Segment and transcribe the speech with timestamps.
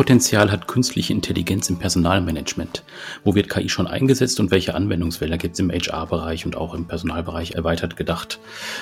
[0.00, 2.84] Potenzial hat künstliche Intelligenz im Personalmanagement?
[3.22, 6.86] Wo wird KI schon eingesetzt und welche Anwendungsfelder gibt es im HR-Bereich und auch im
[6.86, 8.38] Personalbereich erweitert gedacht?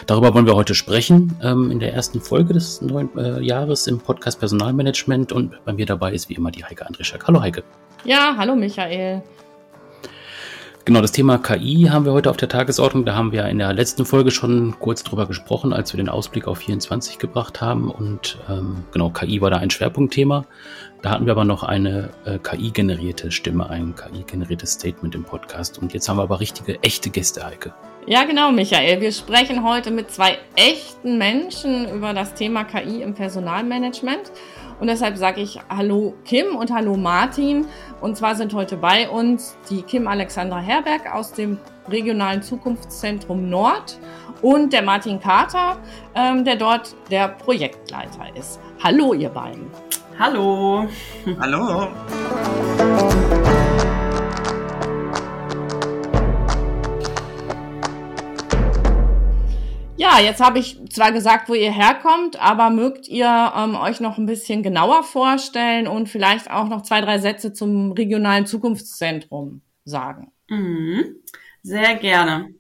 [0.07, 3.99] Darüber wollen wir heute sprechen ähm, in der ersten Folge des neuen äh, Jahres im
[3.99, 7.27] Podcast Personalmanagement und bei mir dabei ist wie immer die Heike Andrischak.
[7.27, 7.65] Hallo Heike.
[8.05, 9.25] Ja, hallo Michael.
[10.89, 13.05] Genau, das Thema KI haben wir heute auf der Tagesordnung.
[13.05, 16.49] Da haben wir in der letzten Folge schon kurz drüber gesprochen, als wir den Ausblick
[16.49, 17.91] auf 24 gebracht haben.
[17.91, 20.47] Und ähm, genau, KI war da ein Schwerpunktthema.
[21.01, 25.79] Da hatten wir aber noch eine äh, KI-generierte Stimme, ein KI-generiertes Statement im Podcast.
[25.79, 27.73] Und jetzt haben wir aber richtige, echte Gäste, Heike.
[28.07, 29.01] Ja, genau, Michael.
[29.01, 34.33] Wir sprechen heute mit zwei echten Menschen über das Thema KI im Personalmanagement.
[34.81, 37.67] Und deshalb sage ich Hallo Kim und Hallo Martin.
[38.01, 43.99] Und zwar sind heute bei uns die Kim Alexandra Herberg aus dem Regionalen Zukunftszentrum Nord
[44.43, 45.79] und der Martin Carter,
[46.15, 48.59] ähm, der dort der Projektleiter ist.
[48.83, 49.71] Hallo, ihr beiden.
[50.19, 50.89] Hallo.
[51.39, 51.93] Hallo.
[59.97, 64.19] Ja, jetzt habe ich zwar gesagt, wo ihr herkommt, aber mögt ihr ähm, euch noch
[64.19, 70.33] ein bisschen genauer vorstellen und vielleicht auch noch zwei, drei Sätze zum regionalen Zukunftszentrum sagen?
[70.49, 71.15] Mhm.
[71.63, 72.58] Sehr gerne.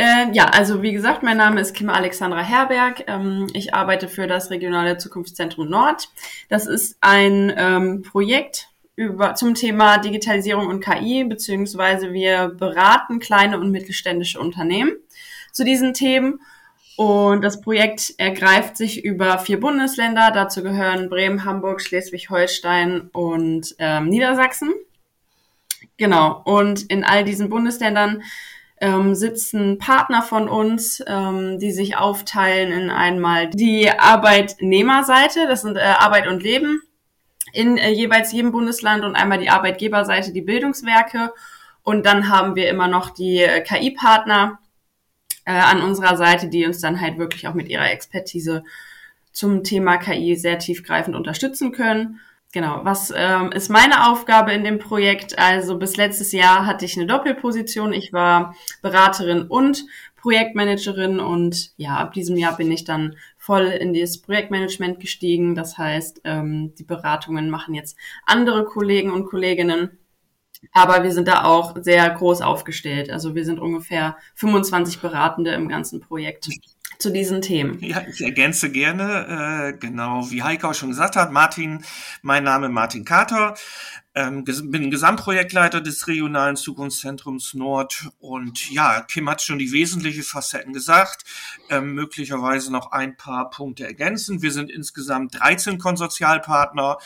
[0.00, 3.04] Äh, ja, also wie gesagt, mein Name ist Kim Alexandra Herberg.
[3.06, 6.08] Ähm, ich arbeite für das regionale Zukunftszentrum Nord.
[6.48, 13.60] Das ist ein ähm, Projekt über, zum Thema Digitalisierung und KI, beziehungsweise wir beraten kleine
[13.60, 14.92] und mittelständische Unternehmen
[15.52, 16.40] zu diesen Themen
[16.96, 20.30] und das Projekt ergreift sich über vier Bundesländer.
[20.32, 24.72] Dazu gehören Bremen, Hamburg, Schleswig-Holstein und ähm, Niedersachsen.
[25.98, 26.40] Genau.
[26.46, 28.22] Und in all diesen Bundesländern
[28.80, 35.76] ähm, sitzen Partner von uns, ähm, die sich aufteilen in einmal die Arbeitnehmerseite, das sind
[35.76, 36.82] äh, Arbeit und Leben
[37.52, 41.32] in äh, jeweils jedem Bundesland und einmal die Arbeitgeberseite, die Bildungswerke.
[41.82, 44.58] Und dann haben wir immer noch die äh, KI-Partner,
[45.44, 48.62] äh, an unserer Seite, die uns dann halt wirklich auch mit ihrer Expertise
[49.32, 52.20] zum Thema KI sehr tiefgreifend unterstützen können.
[52.52, 55.38] Genau, was ähm, ist meine Aufgabe in dem Projekt?
[55.38, 57.92] Also bis letztes Jahr hatte ich eine Doppelposition.
[57.92, 63.94] Ich war Beraterin und Projektmanagerin und ja, ab diesem Jahr bin ich dann voll in
[63.94, 65.54] das Projektmanagement gestiegen.
[65.54, 67.96] Das heißt, ähm, die Beratungen machen jetzt
[68.26, 69.98] andere Kollegen und Kolleginnen.
[70.72, 73.10] Aber wir sind da auch sehr groß aufgestellt.
[73.10, 76.48] Also wir sind ungefähr 25 Beratende im ganzen Projekt
[77.00, 77.78] zu diesen Themen.
[77.82, 81.84] Ja, ich ergänze gerne, äh, genau wie auch schon gesagt hat, Martin,
[82.22, 83.54] mein Name Martin Kater,
[84.14, 90.72] ähm, bin Gesamtprojektleiter des Regionalen Zukunftszentrums Nord und ja, Kim hat schon die wesentlichen Facetten
[90.72, 91.24] gesagt,
[91.70, 94.42] ähm, möglicherweise noch ein paar Punkte ergänzen.
[94.42, 96.98] Wir sind insgesamt 13 Konsortialpartner,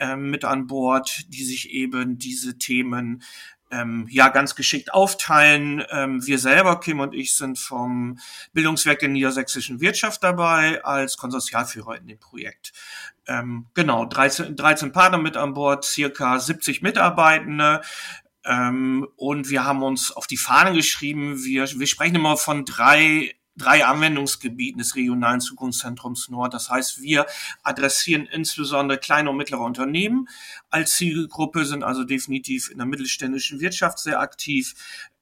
[0.00, 3.22] ähm, mit an Bord, die sich eben diese Themen
[3.70, 5.84] ähm, ja ganz geschickt aufteilen.
[5.90, 8.18] Ähm, wir selber, Kim und ich, sind vom
[8.52, 12.72] Bildungswerk der niedersächsischen Wirtschaft dabei als Konsortialführer in dem Projekt.
[13.26, 17.80] Ähm, genau, 13, 13 Partner mit an Bord, circa 70 Mitarbeitende.
[18.44, 23.34] Ähm, und wir haben uns auf die Fahne geschrieben, wir, wir sprechen immer von drei
[23.56, 26.54] drei Anwendungsgebieten des regionalen Zukunftszentrums Nord.
[26.54, 27.26] Das heißt, wir
[27.62, 30.28] adressieren insbesondere kleine und mittlere Unternehmen
[30.70, 34.74] als Zielgruppe, sind also definitiv in der mittelständischen Wirtschaft sehr aktiv.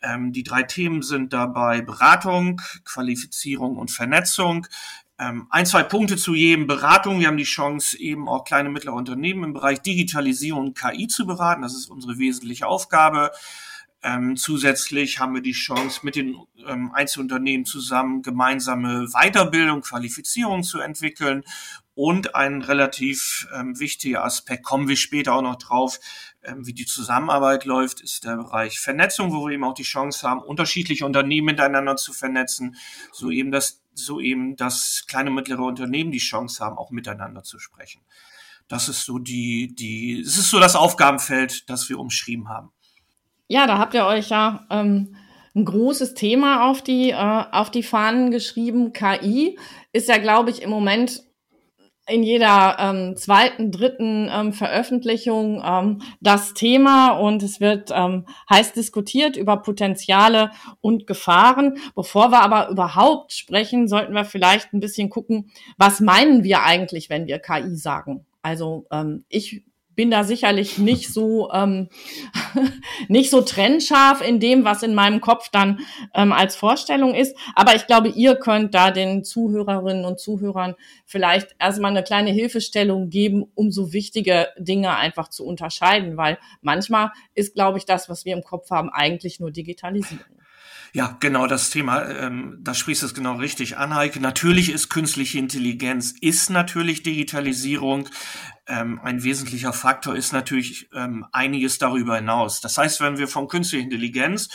[0.02, 4.66] Ähm, die drei Themen sind dabei Beratung, Qualifizierung und Vernetzung.
[5.20, 7.18] Ähm, ein, zwei Punkte zu jedem Beratung.
[7.18, 11.26] Wir haben die Chance, eben auch kleine mittlere Unternehmen im Bereich Digitalisierung und KI zu
[11.26, 11.62] beraten.
[11.62, 13.32] Das ist unsere wesentliche Aufgabe.
[14.02, 16.36] Ähm, zusätzlich haben wir die Chance, mit den
[16.66, 21.42] ähm, Einzelunternehmen zusammen gemeinsame Weiterbildung, Qualifizierung zu entwickeln.
[21.94, 25.98] Und ein relativ ähm, wichtiger Aspekt, kommen wir später auch noch drauf,
[26.44, 30.28] ähm, wie die Zusammenarbeit läuft, ist der Bereich Vernetzung, wo wir eben auch die Chance
[30.28, 32.76] haben, unterschiedliche Unternehmen miteinander zu vernetzen,
[33.12, 37.42] so eben das, so eben das kleine und mittlere Unternehmen die Chance haben, auch miteinander
[37.42, 38.02] zu sprechen.
[38.68, 42.70] Das ist so die, die, es ist so das Aufgabenfeld, das wir umschrieben haben.
[43.48, 45.16] Ja, da habt ihr euch ja ähm,
[45.56, 48.92] ein großes Thema auf die, äh, auf die Fahnen geschrieben.
[48.92, 49.58] KI
[49.92, 51.22] ist ja, glaube ich, im Moment
[52.06, 58.72] in jeder ähm, zweiten, dritten ähm, Veröffentlichung ähm, das Thema und es wird ähm, heiß
[58.72, 60.50] diskutiert über Potenziale
[60.80, 61.78] und Gefahren.
[61.94, 67.10] Bevor wir aber überhaupt sprechen, sollten wir vielleicht ein bisschen gucken, was meinen wir eigentlich,
[67.10, 68.26] wenn wir KI sagen.
[68.40, 69.64] Also ähm, ich
[69.98, 71.88] bin da sicherlich nicht so ähm,
[73.08, 75.80] nicht so trennscharf in dem, was in meinem Kopf dann
[76.14, 77.36] ähm, als Vorstellung ist.
[77.56, 83.10] Aber ich glaube, ihr könnt da den Zuhörerinnen und Zuhörern vielleicht erstmal eine kleine Hilfestellung
[83.10, 88.24] geben, um so wichtige Dinge einfach zu unterscheiden, weil manchmal ist, glaube ich, das, was
[88.24, 90.37] wir im Kopf haben, eigentlich nur Digitalisierung.
[90.92, 94.20] Ja, genau das Thema, ähm, da sprichst du es genau richtig an, Heike.
[94.20, 98.08] Natürlich ist künstliche Intelligenz, ist natürlich Digitalisierung.
[98.66, 102.60] Ähm, ein wesentlicher Faktor ist natürlich ähm, einiges darüber hinaus.
[102.60, 104.48] Das heißt, wenn wir von künstlicher Intelligenz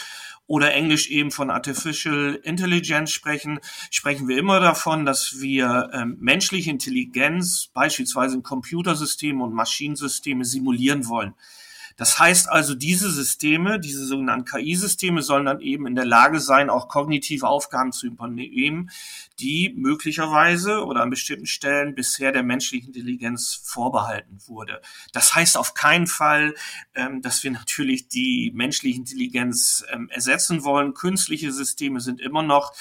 [0.48, 3.60] oder englisch eben von Artificial Intelligence sprechen,
[3.92, 11.08] sprechen wir immer davon, dass wir ähm, menschliche Intelligenz beispielsweise in Computersystemen und Maschinensysteme simulieren
[11.08, 11.34] wollen.
[11.96, 16.70] Das heißt also, diese Systeme, diese sogenannten KI-Systeme sollen dann eben in der Lage sein,
[16.70, 18.90] auch kognitive Aufgaben zu übernehmen,
[19.40, 24.82] die möglicherweise oder an bestimmten Stellen bisher der menschlichen Intelligenz vorbehalten wurde.
[25.12, 26.54] Das heißt auf keinen Fall,
[26.96, 30.94] ähm, dass wir natürlich die menschliche Intelligenz ähm, ersetzen wollen.
[30.94, 32.74] Künstliche Systeme sind immer noch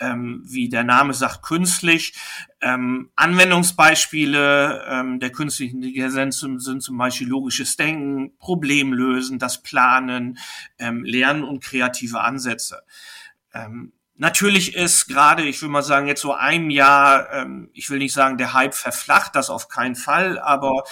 [0.00, 2.14] ähm, wie der Name sagt, künstlich.
[2.60, 10.38] Ähm, Anwendungsbeispiele ähm, der künstlichen Intelligenz sind zum Beispiel logisches Denken, Problemlösen, das Planen,
[10.78, 12.82] ähm, Lernen und kreative Ansätze.
[13.52, 17.98] Ähm, Natürlich ist gerade, ich will mal sagen, jetzt so ein Jahr, ähm, ich will
[17.98, 20.84] nicht sagen, der Hype verflacht, das auf keinen Fall, aber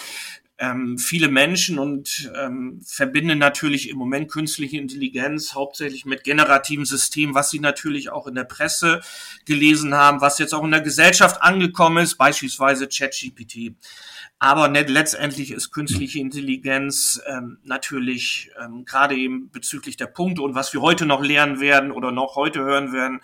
[0.59, 7.33] ähm, viele Menschen und ähm, verbinden natürlich im Moment künstliche Intelligenz hauptsächlich mit generativen Systemen,
[7.33, 9.01] was sie natürlich auch in der Presse
[9.45, 13.75] gelesen haben, was jetzt auch in der Gesellschaft angekommen ist, beispielsweise ChatGPT.
[14.39, 20.53] Aber nicht, letztendlich ist künstliche Intelligenz ähm, natürlich ähm, gerade eben bezüglich der Punkte und
[20.53, 23.21] was wir heute noch lernen werden oder noch heute hören werden,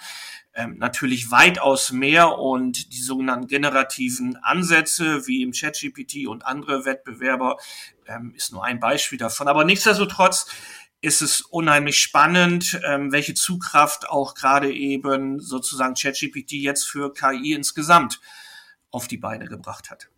[0.54, 7.58] ähm, natürlich weitaus mehr und die sogenannten generativen Ansätze wie im ChatGPT und andere Wettbewerber
[8.08, 9.48] ähm, ist nur ein Beispiel davon.
[9.48, 10.48] Aber nichtsdestotrotz
[11.02, 17.54] ist es unheimlich spannend, ähm, welche Zugkraft auch gerade eben sozusagen ChatGPT jetzt für KI
[17.54, 18.20] insgesamt
[18.92, 20.10] auf die Beine gebracht hat.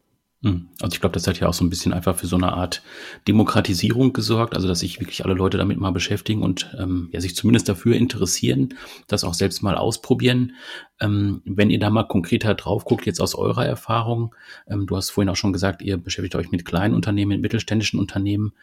[0.44, 0.70] Hm.
[0.82, 2.82] Also ich glaube, das hat ja auch so ein bisschen einfach für so eine Art
[3.28, 7.36] Demokratisierung gesorgt, also dass sich wirklich alle Leute damit mal beschäftigen und ähm, ja, sich
[7.36, 8.74] zumindest dafür interessieren,
[9.08, 10.54] das auch selbst mal ausprobieren.
[11.00, 14.34] Ähm, wenn ihr da mal konkreter drauf guckt, jetzt aus eurer Erfahrung,
[14.68, 18.00] ähm, du hast vorhin auch schon gesagt, ihr beschäftigt euch mit kleinen Unternehmen, mit mittelständischen
[18.00, 18.54] Unternehmen.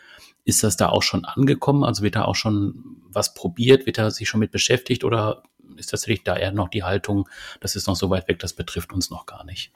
[0.44, 1.84] Ist das da auch schon angekommen?
[1.84, 3.86] Also wird da auch schon was probiert?
[3.86, 5.44] Wird da sich schon mit beschäftigt oder
[5.76, 7.28] ist tatsächlich da eher noch die Haltung,
[7.60, 9.70] das ist noch so weit weg, das betrifft uns noch gar nicht?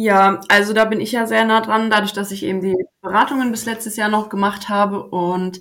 [0.00, 3.50] Ja, also da bin ich ja sehr nah dran, dadurch, dass ich eben die Beratungen
[3.50, 5.02] bis letztes Jahr noch gemacht habe.
[5.02, 5.60] Und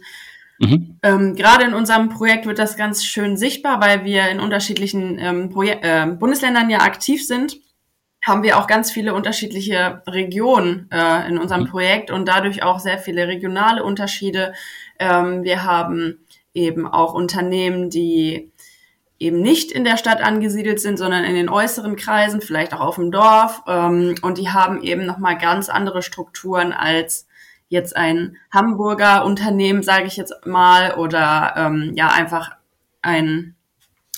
[0.60, 1.00] mhm.
[1.02, 5.52] ähm, gerade in unserem Projekt wird das ganz schön sichtbar, weil wir in unterschiedlichen ähm,
[5.60, 7.58] äh, Bundesländern ja aktiv sind
[8.28, 11.70] haben wir auch ganz viele unterschiedliche Regionen äh, in unserem mhm.
[11.70, 14.54] Projekt und dadurch auch sehr viele regionale Unterschiede.
[15.00, 18.52] Ähm, wir haben eben auch Unternehmen, die
[19.20, 22.96] eben nicht in der Stadt angesiedelt sind, sondern in den äußeren Kreisen, vielleicht auch auf
[22.96, 23.64] dem Dorf.
[23.68, 27.28] Ähm, und die haben eben nochmal ganz andere Strukturen als
[27.70, 32.52] jetzt ein Hamburger Unternehmen, sage ich jetzt mal, oder ähm, ja einfach
[33.02, 33.56] ein,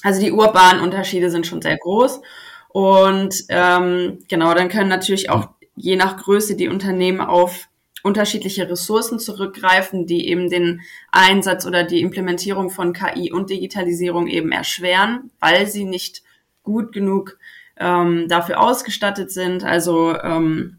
[0.04, 2.22] also die urbanen Unterschiede sind schon sehr groß.
[2.68, 7.69] Und ähm, genau, dann können natürlich auch je nach Größe die Unternehmen auf
[8.04, 10.82] unterschiedliche Ressourcen zurückgreifen, die eben den
[11.12, 16.24] Einsatz oder die Implementierung von KI und Digitalisierung eben erschweren, weil sie nicht
[16.64, 17.38] gut genug
[17.78, 19.64] ähm, dafür ausgestattet sind.
[19.64, 20.78] Also ähm,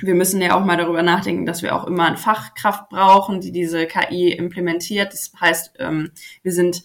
[0.00, 3.52] wir müssen ja auch mal darüber nachdenken, dass wir auch immer eine Fachkraft brauchen, die
[3.52, 5.12] diese KI implementiert.
[5.12, 6.10] Das heißt, ähm,
[6.42, 6.84] wir sind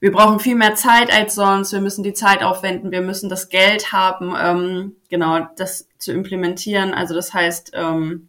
[0.00, 3.48] wir brauchen viel mehr Zeit als sonst, wir müssen die Zeit aufwenden, wir müssen das
[3.48, 6.94] Geld haben, ähm, genau, das zu implementieren.
[6.94, 8.28] Also das heißt, ähm,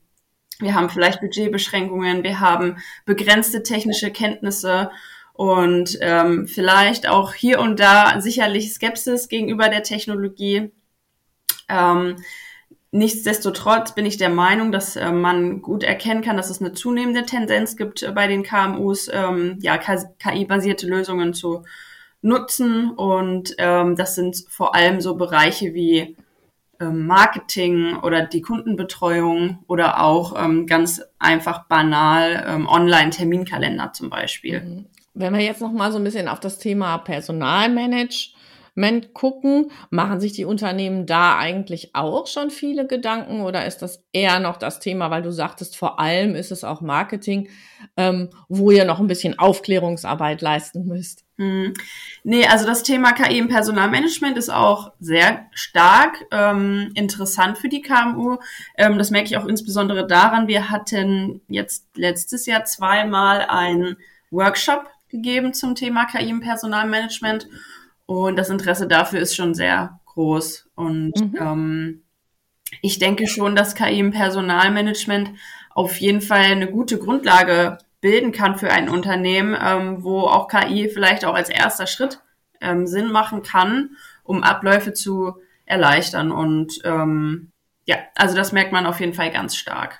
[0.59, 4.91] wir haben vielleicht Budgetbeschränkungen, wir haben begrenzte technische Kenntnisse
[5.33, 10.71] und ähm, vielleicht auch hier und da sicherlich Skepsis gegenüber der Technologie.
[11.69, 12.17] Ähm,
[12.91, 17.25] nichtsdestotrotz bin ich der Meinung, dass äh, man gut erkennen kann, dass es eine zunehmende
[17.25, 21.63] Tendenz gibt äh, bei den KMUs, ähm, ja, KI-basierte Lösungen zu
[22.21, 22.91] nutzen.
[22.91, 26.17] Und ähm, das sind vor allem so Bereiche wie
[26.85, 34.61] Marketing oder die Kundenbetreuung oder auch ähm, ganz einfach banal ähm, Online-Terminkalender zum Beispiel.
[34.61, 34.85] Mhm.
[35.13, 38.38] Wenn wir jetzt noch mal so ein bisschen auf das Thema Personalmanagement
[38.79, 44.03] Management gucken, machen sich die Unternehmen da eigentlich auch schon viele Gedanken oder ist das
[44.11, 47.49] eher noch das Thema, weil du sagtest, vor allem ist es auch Marketing,
[47.97, 51.25] ähm, wo ihr noch ein bisschen Aufklärungsarbeit leisten müsst?
[51.37, 51.73] Hm.
[52.23, 57.81] Nee, also das Thema KI im Personalmanagement ist auch sehr stark ähm, interessant für die
[57.81, 58.37] KMU.
[58.77, 63.97] Ähm, das merke ich auch insbesondere daran, wir hatten jetzt letztes Jahr zweimal einen
[64.31, 67.47] Workshop gegeben zum Thema KI im Personalmanagement
[68.09, 70.67] und das Interesse dafür ist schon sehr groß.
[70.73, 71.37] Und mhm.
[71.39, 72.01] ähm,
[72.81, 75.29] ich denke schon, dass KI im Personalmanagement
[75.69, 80.89] auf jeden Fall eine gute Grundlage bilden kann für ein Unternehmen, ähm, wo auch KI
[80.89, 82.19] vielleicht auch als erster Schritt
[82.61, 83.91] ähm, Sinn machen kann,
[84.23, 85.35] um Abläufe zu
[85.67, 86.31] erleichtern.
[86.31, 87.51] Und ähm,
[87.85, 89.99] ja, also das merkt man auf jeden Fall ganz stark.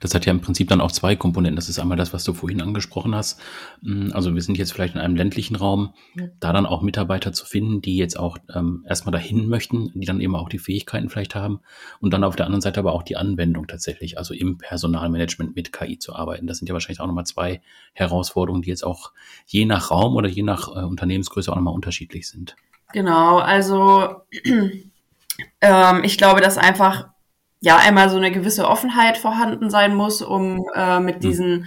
[0.00, 1.56] Das hat ja im Prinzip dann auch zwei Komponenten.
[1.56, 3.40] Das ist einmal das, was du vorhin angesprochen hast.
[3.82, 5.94] Mm, also wir sind jetzt vielleicht in einem ländlichen Raum,
[6.40, 10.20] da dann auch Mitarbeiter zu finden, die jetzt auch ähm, erstmal dahin möchten, die dann
[10.20, 11.60] eben auch die Fähigkeiten vielleicht haben
[12.00, 15.72] und dann auf der anderen Seite aber auch die Anwendung tatsächlich, also im Personalmanagement mit
[15.72, 16.46] KI zu arbeiten.
[16.46, 17.60] Das sind ja wahrscheinlich auch nochmal zwei
[17.92, 19.12] Herausforderungen, die jetzt auch
[19.46, 22.56] je nach Raum oder je nach äh, Unternehmensgröße auch nochmal unterschiedlich sind.
[22.92, 24.22] Genau, also
[25.60, 27.08] ähm, ich glaube, dass einfach
[27.60, 31.20] ja einmal so eine gewisse Offenheit vorhanden sein muss, um äh, mit hm.
[31.20, 31.66] diesen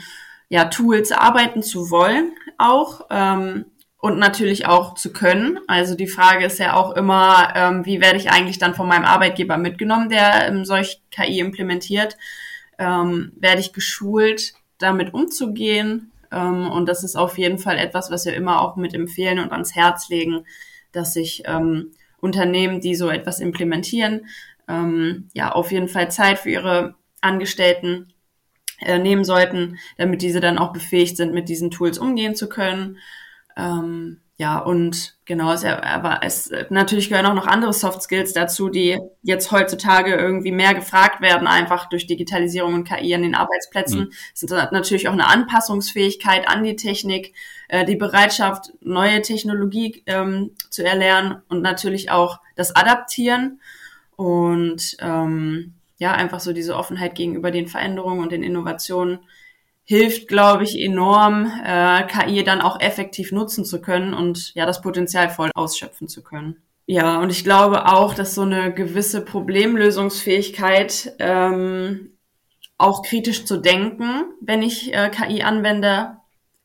[0.50, 3.66] ja, Tools arbeiten zu wollen auch ähm,
[3.98, 5.60] und natürlich auch zu können.
[5.68, 9.06] Also die Frage ist ja auch immer, ähm, wie werde ich eigentlich dann von meinem
[9.06, 12.18] Arbeitgeber mitgenommen, der ähm, solch KI implementiert?
[12.80, 16.12] Ähm, werde ich geschult, damit umzugehen?
[16.32, 19.52] Ähm, und das ist auf jeden Fall etwas, was wir immer auch mit empfehlen und
[19.52, 20.46] ans Herz legen,
[20.92, 24.28] dass sich ähm, Unternehmen, die so etwas implementieren,
[24.68, 28.13] ähm, ja auf jeden Fall Zeit für ihre Angestellten
[28.80, 32.98] äh, nehmen sollten, damit diese dann auch befähigt sind, mit diesen Tools umgehen zu können.
[33.56, 38.70] Ähm, ja, und genau, es, aber es natürlich gehören auch noch andere Soft Skills dazu,
[38.70, 44.00] die jetzt heutzutage irgendwie mehr gefragt werden, einfach durch Digitalisierung und KI an den Arbeitsplätzen.
[44.00, 44.12] Mhm.
[44.34, 47.36] Es sind natürlich auch eine Anpassungsfähigkeit an die Technik,
[47.68, 53.62] äh, die Bereitschaft, neue Technologie ähm, zu erlernen und natürlich auch das Adaptieren.
[54.15, 59.20] Und ähm, ja, einfach so diese Offenheit gegenüber den Veränderungen und den Innovationen
[59.84, 64.82] hilft, glaube ich, enorm, äh, KI dann auch effektiv nutzen zu können und ja, das
[64.82, 66.62] Potenzial voll ausschöpfen zu können.
[66.86, 72.18] Ja, und ich glaube auch, dass so eine gewisse Problemlösungsfähigkeit ähm,
[72.77, 76.18] auch kritisch zu denken, wenn ich äh, KI anwende,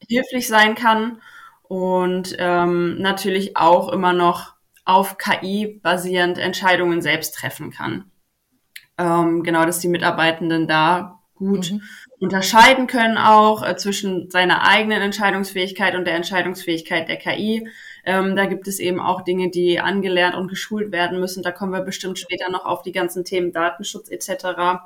[0.09, 1.21] hilflich sein kann
[1.63, 4.56] und ähm, natürlich auch immer noch
[4.87, 8.11] auf KI basierend Entscheidungen selbst treffen kann.
[8.97, 11.83] Ähm, genau, dass die Mitarbeitenden da gut mhm.
[12.19, 17.69] unterscheiden können auch äh, zwischen seiner eigenen Entscheidungsfähigkeit und der Entscheidungsfähigkeit der KI.
[18.05, 21.43] Ähm, da gibt es eben auch Dinge, die angelernt und geschult werden müssen.
[21.43, 24.81] Da kommen wir bestimmt später noch auf die ganzen Themen Datenschutz etc.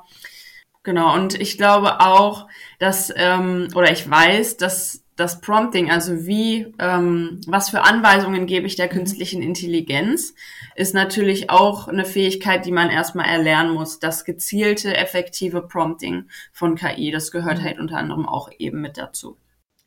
[0.83, 2.47] Genau, und ich glaube auch,
[2.79, 8.65] dass, ähm, oder ich weiß, dass das Prompting, also wie, ähm, was für Anweisungen gebe
[8.65, 8.97] ich der mhm.
[8.97, 10.33] künstlichen Intelligenz,
[10.75, 13.99] ist natürlich auch eine Fähigkeit, die man erstmal erlernen muss.
[13.99, 17.63] Das gezielte, effektive Prompting von KI, das gehört mhm.
[17.63, 19.37] halt unter anderem auch eben mit dazu.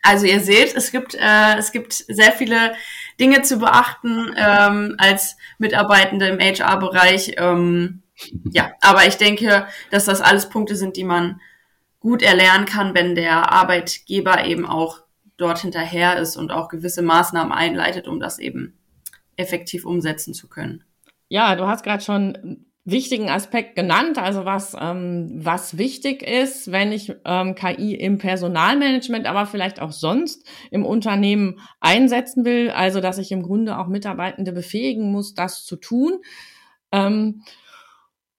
[0.03, 2.75] Also ihr seht, es gibt, äh, es gibt sehr viele
[3.19, 7.35] Dinge zu beachten ähm, als Mitarbeitende im HR-Bereich.
[7.39, 8.03] Ähm,
[8.53, 11.41] ja, aber ich denke, dass das alles Punkte sind, die man
[11.99, 15.04] gut erlernen kann, wenn der Arbeitgeber eben auch
[15.37, 18.79] dort hinterher ist und auch gewisse Maßnahmen einleitet, um das eben
[19.37, 20.85] effektiv umsetzen zu können.
[21.29, 26.71] Ja, du hast gerade schon einen wichtigen Aspekt genannt, also was, ähm, was wichtig ist,
[26.71, 33.01] wenn ich ähm, KI im Personalmanagement, aber vielleicht auch sonst im Unternehmen einsetzen will, also
[33.01, 36.21] dass ich im Grunde auch Mitarbeitende befähigen muss, das zu tun.
[36.93, 37.43] Ähm,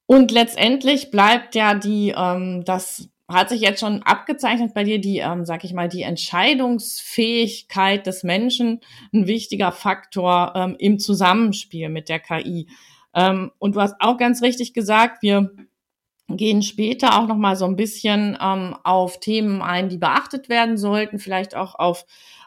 [0.05, 5.17] und letztendlich bleibt ja die, ähm, das hat sich jetzt schon abgezeichnet bei dir die,
[5.17, 8.81] ähm, sag ich mal, die Entscheidungsfähigkeit des Menschen
[9.13, 12.67] ein wichtiger Faktor ähm, im Zusammenspiel mit der KI.
[13.15, 15.51] Ähm, und du hast auch ganz richtig gesagt, wir
[16.27, 20.77] gehen später auch noch mal so ein bisschen ähm, auf Themen ein, die beachtet werden
[20.77, 22.05] sollten, vielleicht auch auf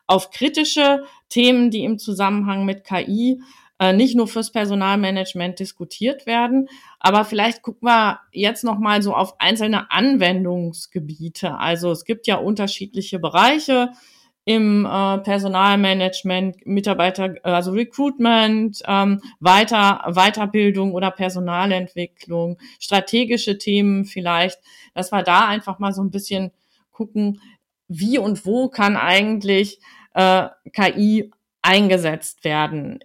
[0.08, 3.42] auf kritische Themen, die im Zusammenhang mit KI
[3.78, 6.68] äh, nicht nur fürs Personalmanagement diskutiert werden.
[6.98, 11.56] Aber vielleicht gucken wir jetzt noch mal so auf einzelne Anwendungsgebiete.
[11.58, 13.90] Also es gibt ja unterschiedliche Bereiche
[14.44, 24.58] im äh, Personalmanagement, Mitarbeiter, also Recruitment, ähm, Weiter, Weiterbildung oder Personalentwicklung, strategische Themen vielleicht,
[24.94, 26.50] dass wir da einfach mal so ein bisschen
[26.92, 27.42] gucken,
[27.88, 29.80] wie und wo kann eigentlich
[30.14, 31.30] äh, KI
[31.60, 33.00] eingesetzt werden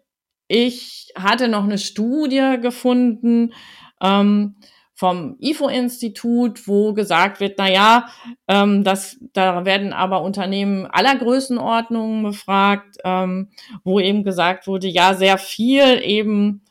[0.48, 3.54] ich hatte noch eine Studie gefunden
[4.02, 4.56] ähm,
[4.96, 8.08] vom IFO-Institut, wo gesagt wird, na ja,
[8.48, 13.50] ähm, das, da werden aber Unternehmen aller Größenordnungen befragt, ähm,
[13.84, 16.64] wo eben gesagt wurde, ja, sehr viel eben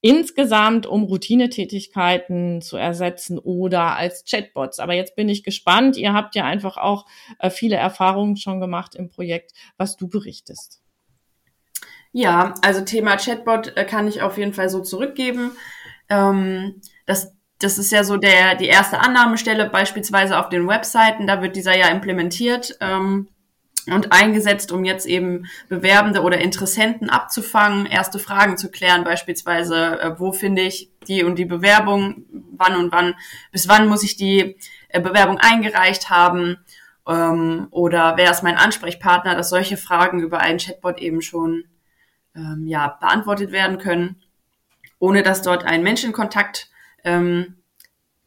[0.00, 4.78] insgesamt, um Routinetätigkeiten zu ersetzen oder als Chatbots.
[4.78, 5.96] Aber jetzt bin ich gespannt.
[5.96, 7.06] Ihr habt ja einfach auch
[7.38, 10.82] äh, viele Erfahrungen schon gemacht im Projekt, was du berichtest.
[12.12, 15.52] Ja, also Thema Chatbot äh, kann ich auf jeden Fall so zurückgeben.
[16.08, 21.26] Ähm, das, das ist ja so der, die erste Annahmestelle beispielsweise auf den Webseiten.
[21.26, 22.78] Da wird dieser ja implementiert.
[22.80, 23.28] Ähm,
[23.90, 30.18] und eingesetzt, um jetzt eben Bewerbende oder Interessenten abzufangen, erste Fragen zu klären, beispielsweise, äh,
[30.18, 32.24] wo finde ich die und die Bewerbung,
[32.56, 33.14] wann und wann,
[33.52, 34.56] bis wann muss ich die
[34.88, 36.58] äh, Bewerbung eingereicht haben
[37.06, 41.64] ähm, oder wer ist mein Ansprechpartner, dass solche Fragen über einen Chatbot eben schon
[42.38, 44.16] ähm, ja, beantwortet werden können,
[44.98, 46.70] ohne dass dort ein Menschenkontakt
[47.04, 47.56] ähm,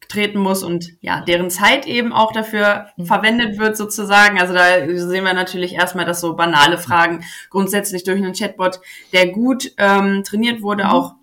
[0.08, 3.06] treten muss und ja, deren Zeit eben auch dafür mhm.
[3.06, 4.38] verwendet wird sozusagen.
[4.38, 8.80] Also da sehen wir natürlich erstmal, dass so banale Fragen grundsätzlich durch einen Chatbot,
[9.12, 10.90] der gut ähm, trainiert wurde, mhm.
[10.90, 11.14] auch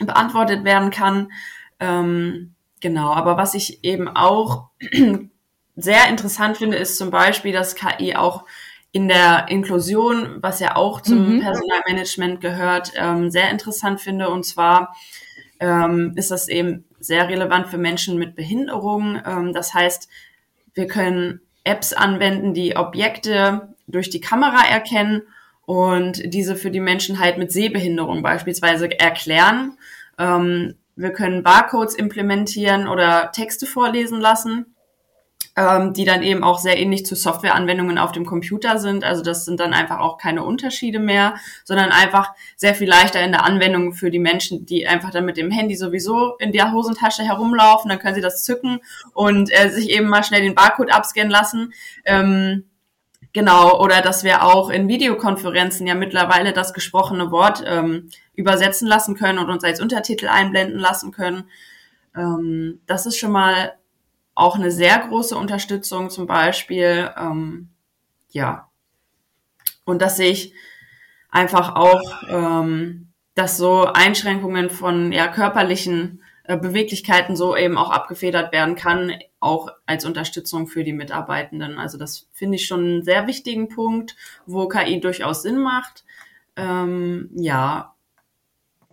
[0.00, 1.30] beantwortet werden kann.
[1.78, 4.70] Ähm, genau, aber was ich eben auch
[5.76, 8.44] sehr interessant finde, ist zum Beispiel, dass KI auch
[8.96, 11.40] in der Inklusion, was ja auch zum mhm.
[11.42, 14.30] Personalmanagement gehört, ähm, sehr interessant finde.
[14.30, 14.96] Und zwar
[15.60, 19.20] ähm, ist das eben sehr relevant für Menschen mit Behinderung.
[19.26, 20.08] Ähm, das heißt,
[20.72, 25.24] wir können Apps anwenden, die Objekte durch die Kamera erkennen
[25.66, 29.76] und diese für die Menschen halt mit Sehbehinderung beispielsweise erklären.
[30.18, 34.74] Ähm, wir können Barcodes implementieren oder Texte vorlesen lassen
[35.56, 39.04] ähm, die dann eben auch sehr ähnlich zu Softwareanwendungen auf dem Computer sind.
[39.04, 43.32] Also das sind dann einfach auch keine Unterschiede mehr, sondern einfach sehr viel leichter in
[43.32, 47.22] der Anwendung für die Menschen, die einfach dann mit dem Handy sowieso in der Hosentasche
[47.22, 47.88] herumlaufen.
[47.88, 48.80] Dann können sie das zücken
[49.14, 51.72] und äh, sich eben mal schnell den Barcode abscannen lassen.
[52.04, 52.64] Ähm,
[53.32, 59.14] Genau, oder dass wir auch in Videokonferenzen ja mittlerweile das gesprochene Wort ähm, übersetzen lassen
[59.14, 61.44] können und uns als Untertitel einblenden lassen können.
[62.16, 63.74] Ähm, das ist schon mal
[64.36, 67.10] auch eine sehr große Unterstützung zum Beispiel.
[67.18, 67.70] Ähm,
[68.30, 68.70] ja.
[69.84, 70.52] Und dass ich
[71.30, 78.52] einfach auch, ähm, dass so Einschränkungen von ja, körperlichen äh, Beweglichkeiten so eben auch abgefedert
[78.52, 81.78] werden kann, auch als Unterstützung für die Mitarbeitenden.
[81.78, 86.04] Also das finde ich schon einen sehr wichtigen Punkt, wo KI durchaus Sinn macht.
[86.56, 87.94] Ähm, ja,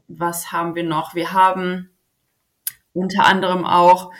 [0.08, 1.16] was haben wir noch?
[1.16, 1.90] Wir haben
[2.94, 4.12] unter anderem auch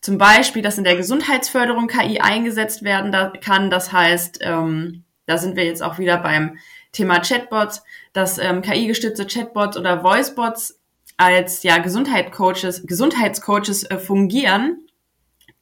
[0.00, 3.70] zum Beispiel, dass in der Gesundheitsförderung KI eingesetzt werden kann.
[3.70, 6.58] Das heißt, ähm, da sind wir jetzt auch wieder beim
[6.92, 7.82] Thema Chatbots,
[8.12, 10.80] dass ähm, KI-gestützte Chatbots oder Voicebots
[11.16, 14.86] als ja Gesundheitscoaches, Gesundheitscoaches äh, fungieren.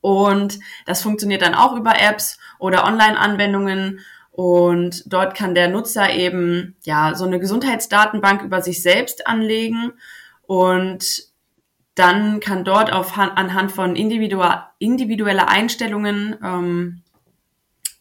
[0.00, 4.00] Und das funktioniert dann auch über Apps oder Online-Anwendungen.
[4.30, 9.92] Und dort kann der Nutzer eben ja so eine Gesundheitsdatenbank über sich selbst anlegen
[10.46, 11.27] und
[11.98, 17.02] dann kann dort auf, anhand von individueller Einstellungen, ähm,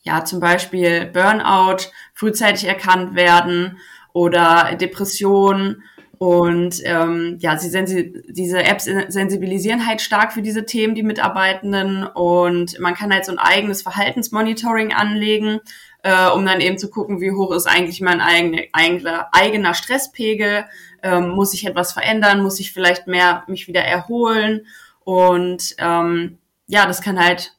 [0.03, 3.77] ja, zum Beispiel Burnout frühzeitig erkannt werden
[4.13, 5.83] oder Depression.
[6.17, 12.05] Und ähm, ja, sie sensi diese Apps sensibilisieren halt stark für diese Themen, die Mitarbeitenden.
[12.05, 15.59] Und man kann halt so ein eigenes Verhaltensmonitoring anlegen,
[16.03, 20.65] äh, um dann eben zu gucken, wie hoch ist eigentlich mein eigene, eigener, eigener Stresspegel
[21.07, 24.67] ähm, muss ich etwas verändern, muss ich vielleicht mehr mich wieder erholen
[25.03, 27.53] und ähm, ja, das kann halt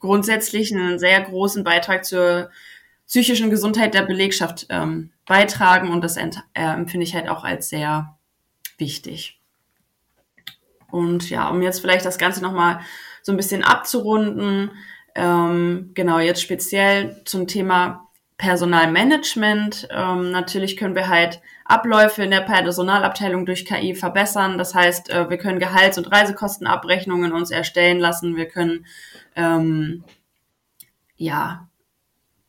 [0.00, 2.50] grundsätzlich einen sehr großen Beitrag zur
[3.06, 8.16] psychischen Gesundheit der Belegschaft ähm, beitragen und das äh, empfinde ich halt auch als sehr
[8.78, 9.40] wichtig.
[10.90, 12.80] Und ja, um jetzt vielleicht das Ganze nochmal
[13.22, 14.70] so ein bisschen abzurunden,
[15.14, 18.08] ähm, genau, jetzt speziell zum Thema
[18.38, 19.88] Personalmanagement.
[19.90, 24.56] Ähm, natürlich können wir halt Abläufe in der Personalabteilung durch KI verbessern.
[24.56, 28.36] Das heißt, äh, wir können Gehalts- und Reisekostenabrechnungen uns erstellen lassen.
[28.36, 28.86] Wir können
[29.36, 30.02] ähm,
[31.16, 31.68] ja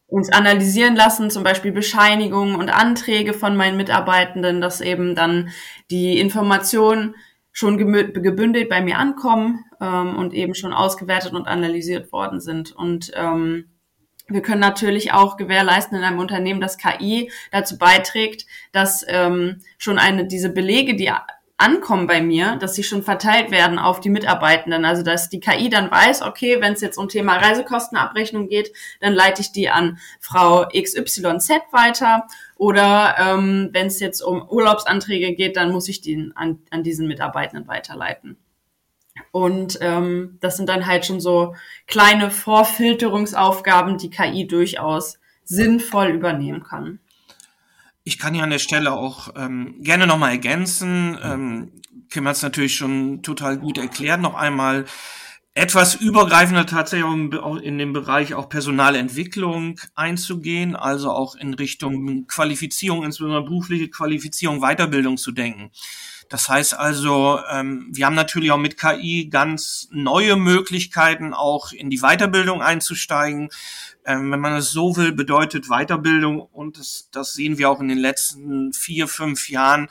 [0.07, 5.49] uns analysieren lassen, zum Beispiel Bescheinigungen und Anträge von meinen Mitarbeitenden, dass eben dann
[5.91, 7.15] die Informationen
[7.51, 12.71] schon gebündelt bei mir ankommen ähm, und eben schon ausgewertet und analysiert worden sind.
[12.71, 13.65] Und ähm,
[14.29, 19.99] wir können natürlich auch gewährleisten in einem Unternehmen, dass KI dazu beiträgt, dass ähm, schon
[19.99, 21.11] eine diese Belege, die
[21.59, 24.85] ankommen bei mir, dass sie schon verteilt werden auf die Mitarbeitenden.
[24.85, 29.13] Also dass die KI dann weiß, okay, wenn es jetzt um Thema Reisekostenabrechnung geht, dann
[29.13, 32.27] leite ich die an Frau XYZ weiter.
[32.55, 37.07] Oder ähm, wenn es jetzt um Urlaubsanträge geht, dann muss ich die an, an diesen
[37.07, 38.37] Mitarbeitenden weiterleiten.
[39.31, 41.55] Und ähm, das sind dann halt schon so
[41.87, 46.99] kleine Vorfilterungsaufgaben, die KI durchaus sinnvoll übernehmen kann.
[48.03, 51.17] Ich kann ja an der Stelle auch ähm, gerne nochmal ergänzen.
[51.21, 51.71] Ähm,
[52.09, 54.21] Kim hat es natürlich schon total gut erklärt.
[54.21, 54.85] Noch einmal
[55.53, 57.05] etwas übergreifender tatsächlich
[57.61, 65.17] in dem Bereich auch Personalentwicklung einzugehen, also auch in Richtung Qualifizierung, insbesondere berufliche Qualifizierung, Weiterbildung
[65.17, 65.71] zu denken.
[66.29, 71.89] Das heißt also, ähm, wir haben natürlich auch mit KI ganz neue Möglichkeiten, auch in
[71.89, 73.49] die Weiterbildung einzusteigen.
[74.05, 77.87] Ähm, wenn man es so will, bedeutet Weiterbildung, und das, das sehen wir auch in
[77.87, 79.89] den letzten vier, fünf Jahren,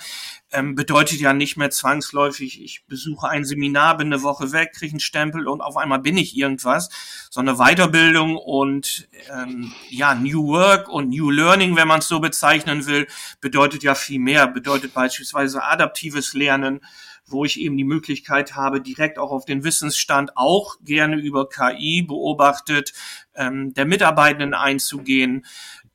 [0.50, 4.92] ähm, bedeutet ja nicht mehr zwangsläufig, ich besuche ein Seminar, bin eine Woche weg, kriege
[4.92, 6.88] einen Stempel und auf einmal bin ich irgendwas,
[7.30, 12.86] sondern Weiterbildung und ähm, ja, New Work und New Learning, wenn man es so bezeichnen
[12.86, 13.06] will,
[13.40, 16.80] bedeutet ja viel mehr, bedeutet beispielsweise adaptives Lernen,
[17.26, 22.02] wo ich eben die Möglichkeit habe, direkt auch auf den Wissensstand auch gerne über KI
[22.02, 22.94] beobachtet,
[23.34, 25.44] ähm, der Mitarbeitenden einzugehen.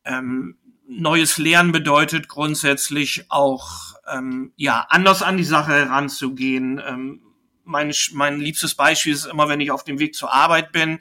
[0.05, 0.57] Ähm,
[0.99, 6.81] neues Lernen bedeutet grundsätzlich auch ähm, ja anders an die Sache heranzugehen.
[6.85, 7.21] Ähm,
[7.63, 10.99] mein, mein liebstes Beispiel ist immer, wenn ich auf dem Weg zur Arbeit bin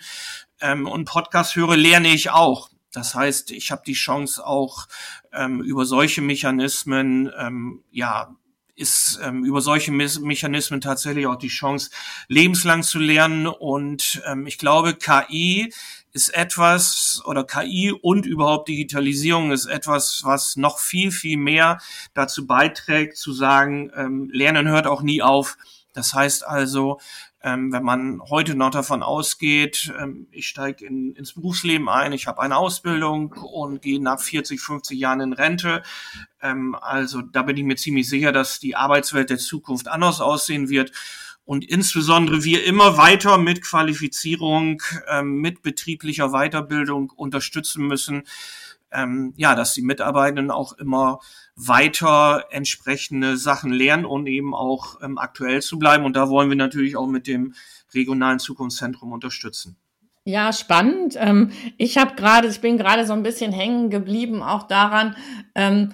[0.61, 2.70] ähm, und Podcast höre, lerne ich auch.
[2.92, 4.87] Das heißt, ich habe die Chance auch
[5.33, 8.37] ähm, über solche Mechanismen ähm, ja
[8.74, 11.90] ist ähm, über solche Me Mechanismen tatsächlich auch die Chance,
[12.28, 13.46] lebenslang zu lernen.
[13.46, 15.72] Und ähm, ich glaube, KI
[16.12, 21.79] ist etwas oder KI und überhaupt Digitalisierung ist etwas, was noch viel, viel mehr
[22.14, 25.57] dazu beiträgt, zu sagen, ähm, Lernen hört auch nie auf.
[25.94, 27.01] Das heißt also,
[27.42, 32.27] ähm, wenn man heute noch davon ausgeht, ähm, ich steige in, ins Berufsleben ein, ich
[32.27, 35.83] habe eine Ausbildung und gehe nach 40, 50 Jahren in Rente.
[36.40, 40.68] Ähm, also da bin ich mir ziemlich sicher, dass die Arbeitswelt der Zukunft anders aussehen
[40.68, 40.92] wird
[41.44, 48.24] und insbesondere wir immer weiter mit Qualifizierung, ähm, mit betrieblicher Weiterbildung unterstützen müssen,
[48.92, 51.20] ähm, ja, dass die Mitarbeitenden auch immer
[51.57, 56.05] weiter entsprechende Sachen lernen und eben auch ähm, aktuell zu bleiben.
[56.05, 57.55] Und da wollen wir natürlich auch mit dem
[57.94, 59.76] regionalen Zukunftszentrum unterstützen.
[60.24, 61.16] Ja, spannend.
[61.18, 65.16] Ähm, ich habe gerade, ich bin gerade so ein bisschen hängen geblieben, auch daran,
[65.55, 65.92] ähm,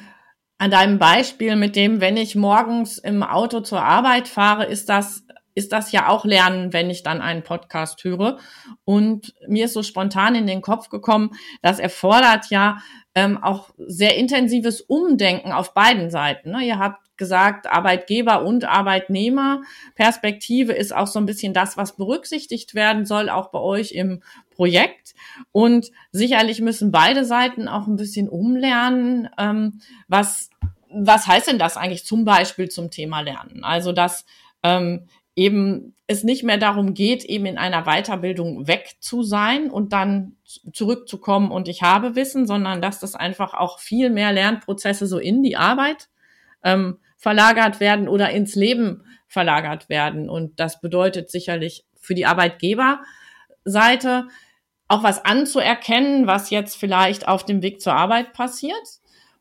[0.58, 5.24] an deinem Beispiel mit dem, wenn ich morgens im Auto zur Arbeit fahre, ist das
[5.58, 8.38] ist das ja auch Lernen, wenn ich dann einen Podcast höre.
[8.84, 12.78] Und mir ist so spontan in den Kopf gekommen, das erfordert ja
[13.14, 16.52] ähm, auch sehr intensives Umdenken auf beiden Seiten.
[16.52, 16.64] Ne?
[16.64, 19.62] Ihr habt gesagt, Arbeitgeber und Arbeitnehmer.
[19.96, 24.22] Perspektive ist auch so ein bisschen das, was berücksichtigt werden soll, auch bei euch im
[24.50, 25.14] Projekt.
[25.50, 29.28] Und sicherlich müssen beide Seiten auch ein bisschen umlernen.
[29.36, 30.50] Ähm, was,
[30.88, 33.64] was heißt denn das eigentlich zum Beispiel zum Thema Lernen?
[33.64, 34.24] Also, dass
[34.62, 39.92] ähm, eben es nicht mehr darum geht, eben in einer Weiterbildung weg zu sein und
[39.92, 40.36] dann
[40.72, 45.44] zurückzukommen und ich habe Wissen, sondern dass das einfach auch viel mehr Lernprozesse so in
[45.44, 46.08] die Arbeit
[46.64, 50.28] ähm, verlagert werden oder ins Leben verlagert werden.
[50.28, 54.26] Und das bedeutet sicherlich für die Arbeitgeberseite
[54.88, 58.74] auch was anzuerkennen, was jetzt vielleicht auf dem Weg zur Arbeit passiert.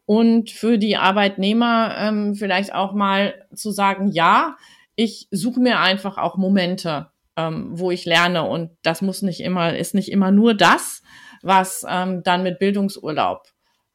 [0.06, 4.58] Und für die Arbeitnehmer ähm, vielleicht auch mal zu sagen, ja,
[4.98, 9.78] ich suche mir einfach auch Momente, ähm, wo ich lerne und das muss nicht immer,
[9.78, 11.04] ist nicht immer nur das,
[11.44, 13.48] was ähm, dann mit Bildungsurlaub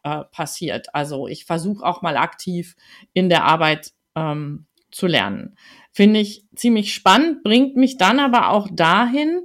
[0.04, 0.94] äh, passiert.
[0.94, 2.76] Also ich versuche auch mal aktiv
[3.12, 5.56] in der Arbeit ähm, zu lernen.
[5.90, 9.44] Finde ich ziemlich spannend, bringt mich dann aber auch dahin,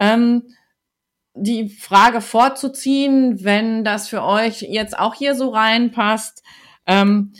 [0.00, 0.44] ähm,
[1.34, 6.42] die Frage vorzuziehen, wenn das für euch jetzt auch hier so reinpasst.
[6.86, 7.34] Ähm,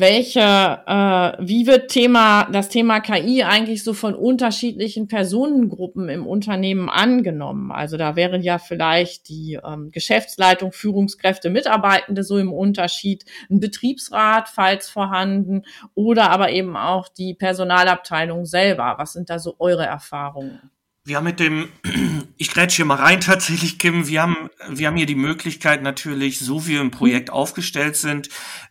[0.00, 6.88] welche, äh, wie wird Thema, das Thema KI eigentlich so von unterschiedlichen Personengruppen im Unternehmen
[6.88, 7.70] angenommen?
[7.72, 14.48] Also da wären ja vielleicht die ähm, Geschäftsleitung, Führungskräfte, Mitarbeitende so im Unterschied, ein Betriebsrat,
[14.48, 15.62] falls vorhanden,
[15.94, 18.94] oder aber eben auch die Personalabteilung selber.
[18.98, 20.70] Was sind da so eure Erfahrungen?
[21.06, 21.68] Wir haben mit dem,
[22.38, 26.38] ich grätsche hier mal rein tatsächlich, Kim, wir haben, wir haben hier die Möglichkeit natürlich,
[26.38, 28.30] so wie wir im Projekt aufgestellt sind,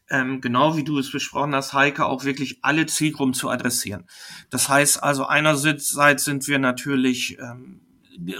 [0.09, 4.07] ähm, genau wie du es besprochen hast, Heike, auch wirklich alle Zielgruppen zu adressieren.
[4.49, 7.81] Das heißt also, einerseits sind wir natürlich ähm,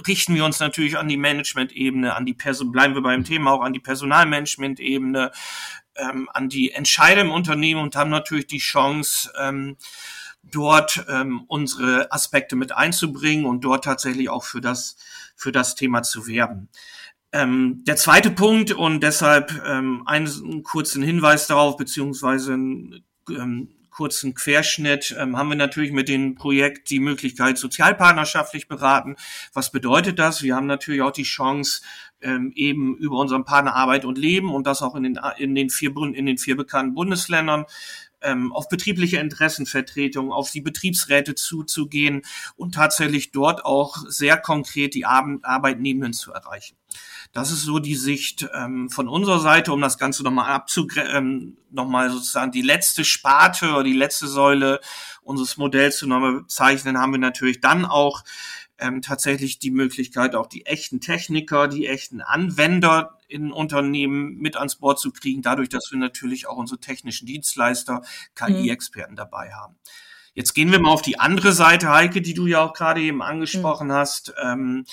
[0.06, 3.62] richten wir uns natürlich an die Management-Ebene, an die Person, bleiben wir beim Thema auch
[3.62, 5.30] an die Personalmanagement-Ebene,
[5.96, 9.76] ähm, an die Entscheider im Unternehmen und haben natürlich die Chance, ähm,
[10.50, 14.96] dort ähm, unsere Aspekte mit einzubringen und dort tatsächlich auch für das,
[15.36, 16.68] für das Thema zu werben.
[17.32, 24.34] Ähm, der zweite Punkt und deshalb ähm, einen, kurzen Hinweis darauf, beziehungsweise einen ähm, kurzen
[24.34, 29.16] Querschnitt, ähm, haben wir natürlich mit dem Projekt die Möglichkeit, sozialpartnerschaftlich beraten.
[29.52, 30.42] Was bedeutet das?
[30.42, 31.82] Wir haben natürlich auch die Chance,
[32.20, 35.70] ähm, eben über unseren Partner Arbeit und Leben und das auch in den, in den
[35.70, 37.66] vier, in den vier bekannten Bundesländern
[38.24, 42.22] ähm, auf betriebliche Interessenvertretung, auf die Betriebsräte zuzugehen
[42.56, 46.76] und tatsächlich dort auch sehr konkret die Arbeitnehmenden zu erreichen.
[47.32, 50.62] Das ist so die Sicht ähm, von unserer Seite, um das Ganze nochmal
[51.12, 54.80] ähm, nochmal sozusagen die letzte Sparte oder die letzte Säule
[55.22, 58.22] unseres Modells zu nochmal bezeichnen, haben wir natürlich dann auch
[58.78, 64.76] ähm, tatsächlich die Möglichkeit, auch die echten Techniker, die echten Anwender in Unternehmen mit ans
[64.76, 68.02] Board zu kriegen, dadurch, dass wir natürlich auch unsere technischen Dienstleister,
[68.34, 69.18] KI-Experten mhm.
[69.18, 69.76] dabei haben.
[70.36, 73.22] Jetzt gehen wir mal auf die andere Seite, Heike, die du ja auch gerade eben
[73.22, 73.92] angesprochen mhm.
[73.92, 74.34] hast.
[74.42, 74.84] Ähm,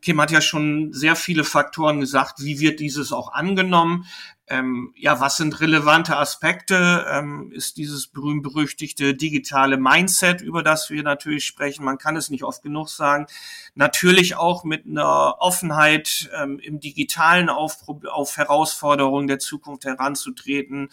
[0.00, 4.06] Kim hat ja schon sehr viele Faktoren gesagt, wie wird dieses auch angenommen.
[4.48, 7.06] Ähm, ja, was sind relevante Aspekte?
[7.10, 11.84] Ähm, ist dieses berühmt-berüchtigte digitale Mindset, über das wir natürlich sprechen.
[11.84, 13.26] Man kann es nicht oft genug sagen.
[13.74, 17.78] Natürlich auch mit einer Offenheit ähm, im Digitalen auf,
[18.10, 20.90] auf Herausforderungen der Zukunft heranzutreten.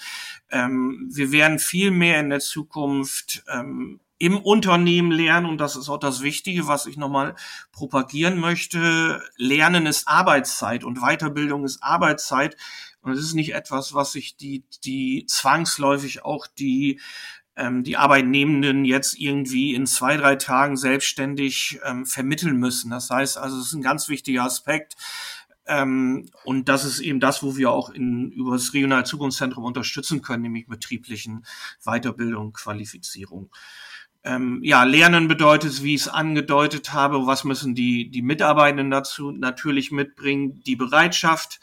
[0.50, 5.90] Ähm, wir werden viel mehr in der Zukunft ähm, im Unternehmen lernen, und das ist
[5.90, 7.36] auch das Wichtige, was ich nochmal
[7.74, 12.56] propagieren möchte, Lernen ist Arbeitszeit und Weiterbildung ist Arbeitszeit.
[13.04, 17.00] Und es ist nicht etwas, was sich die, die zwangsläufig auch die,
[17.56, 22.90] ähm, die Arbeitnehmenden jetzt irgendwie in zwei, drei Tagen selbstständig ähm, vermitteln müssen.
[22.90, 24.96] Das heißt also, es ist ein ganz wichtiger Aspekt.
[25.66, 30.22] Ähm, und das ist eben das, wo wir auch in, über das Regionale Zukunftszentrum unterstützen
[30.22, 31.46] können, nämlich betrieblichen
[31.84, 33.50] Weiterbildung, Qualifizierung.
[34.26, 39.32] Ähm, ja, Lernen bedeutet, wie ich es angedeutet habe, was müssen die, die Mitarbeitenden dazu
[39.32, 41.60] natürlich mitbringen, die Bereitschaft,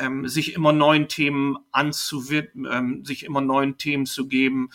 [0.00, 4.70] ähm, sich immer neuen Themen anzuwidmen, ähm, sich immer neuen Themen zu geben.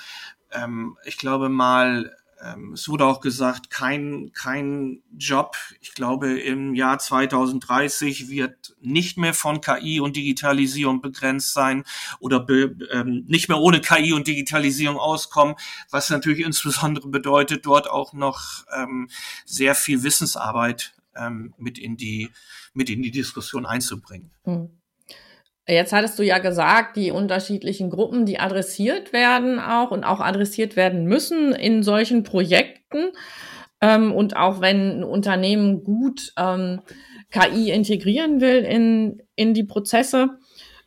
[0.52, 6.76] Ähm, ich glaube mal, ähm, es wurde auch gesagt, kein, kein Job, ich glaube im
[6.76, 11.84] Jahr 2030 wird nicht mehr von KI und Digitalisierung begrenzt sein
[12.20, 15.56] oder be, ähm, nicht mehr ohne KI und Digitalisierung auskommen,
[15.90, 19.10] was natürlich insbesondere bedeutet, dort auch noch ähm,
[19.46, 22.30] sehr viel Wissensarbeit ähm, mit in die
[22.74, 24.32] mit in die Diskussion einzubringen.
[24.46, 24.70] Mhm.
[25.68, 30.76] Jetzt hattest du ja gesagt, die unterschiedlichen Gruppen, die adressiert werden auch und auch adressiert
[30.76, 33.12] werden müssen in solchen Projekten.
[33.82, 36.82] Ähm, und auch wenn ein Unternehmen gut ähm,
[37.32, 40.38] KI integrieren will in, in die Prozesse,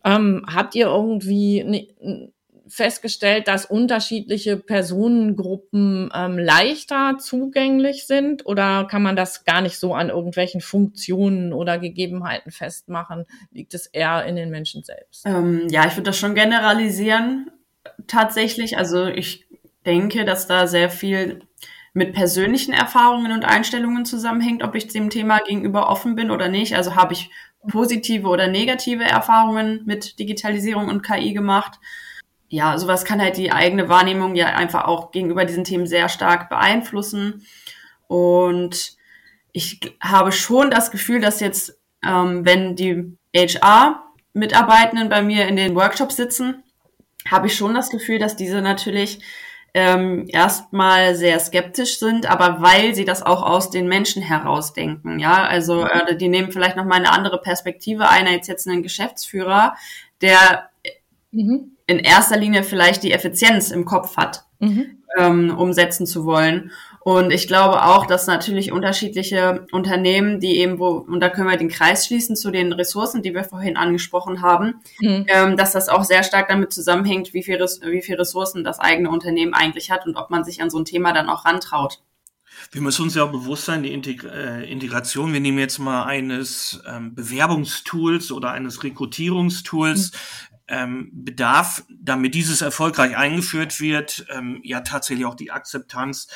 [0.04, 2.32] ähm, habt ihr irgendwie ne,
[2.68, 9.94] festgestellt, dass unterschiedliche Personengruppen ähm, leichter zugänglich sind oder kann man das gar nicht so
[9.94, 13.26] an irgendwelchen Funktionen oder Gegebenheiten festmachen?
[13.50, 15.24] Liegt es eher in den Menschen selbst?
[15.26, 17.50] Ähm, ja, ich würde das schon generalisieren
[18.06, 18.76] tatsächlich.
[18.76, 19.46] Also ich
[19.86, 21.40] denke, dass da sehr viel
[21.94, 26.76] mit persönlichen Erfahrungen und Einstellungen zusammenhängt, ob ich dem Thema gegenüber offen bin oder nicht.
[26.76, 27.30] Also habe ich
[27.68, 31.80] positive oder negative Erfahrungen mit Digitalisierung und KI gemacht
[32.48, 36.48] ja, sowas kann halt die eigene Wahrnehmung ja einfach auch gegenüber diesen Themen sehr stark
[36.48, 37.46] beeinflussen.
[38.06, 38.96] Und
[39.52, 45.74] ich habe schon das Gefühl, dass jetzt, ähm, wenn die HR-Mitarbeitenden bei mir in den
[45.74, 46.62] Workshops sitzen,
[47.30, 49.20] habe ich schon das Gefühl, dass diese natürlich
[49.74, 55.18] ähm, erstmal sehr skeptisch sind, aber weil sie das auch aus den Menschen herausdenken.
[55.18, 58.82] Ja, also äh, die nehmen vielleicht noch mal eine andere Perspektive ein als jetzt einen
[58.82, 59.76] Geschäftsführer,
[60.22, 60.70] der
[61.30, 64.98] mhm in erster Linie vielleicht die Effizienz im Kopf hat, mhm.
[65.18, 66.70] ähm, umsetzen zu wollen.
[67.00, 71.56] Und ich glaube auch, dass natürlich unterschiedliche Unternehmen, die eben wo, und da können wir
[71.56, 75.24] den Kreis schließen zu den Ressourcen, die wir vorhin angesprochen haben, mhm.
[75.28, 79.08] ähm, dass das auch sehr stark damit zusammenhängt, wie viel, wie viel Ressourcen das eigene
[79.08, 82.02] Unternehmen eigentlich hat und ob man sich an so ein Thema dann auch rantraut.
[82.72, 86.82] Wir müssen uns ja auch bewusst sein, die äh, Integration, wir nehmen jetzt mal eines
[86.86, 94.80] ähm, Bewerbungstools oder eines Rekrutierungstools, mhm ähm, bedarf, damit dieses erfolgreich eingeführt wird, ähm, ja
[94.82, 96.28] tatsächlich auch die Akzeptanz,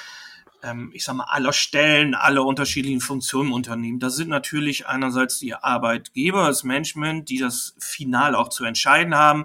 [0.62, 3.98] ähm, ich sag mal, aller Stellen, aller unterschiedlichen Funktionen im Unternehmen.
[3.98, 9.44] Da sind natürlich einerseits die Arbeitgeber, das Management, die das final auch zu entscheiden haben.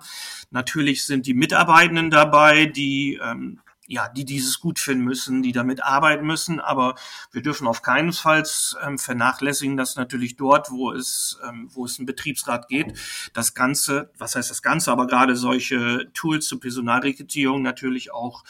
[0.51, 5.83] Natürlich sind die Mitarbeitenden dabei, die ähm, ja, die dieses gut finden müssen, die damit
[5.83, 6.59] arbeiten müssen.
[6.59, 6.95] Aber
[7.31, 8.43] wir dürfen auf keinen Fall
[8.83, 12.97] ähm, vernachlässigen, dass natürlich dort, wo es, ähm, wo es einen Betriebsrat geht,
[13.33, 18.43] das Ganze, was heißt das Ganze, aber gerade solche Tools zur Personalrekrutierung natürlich auch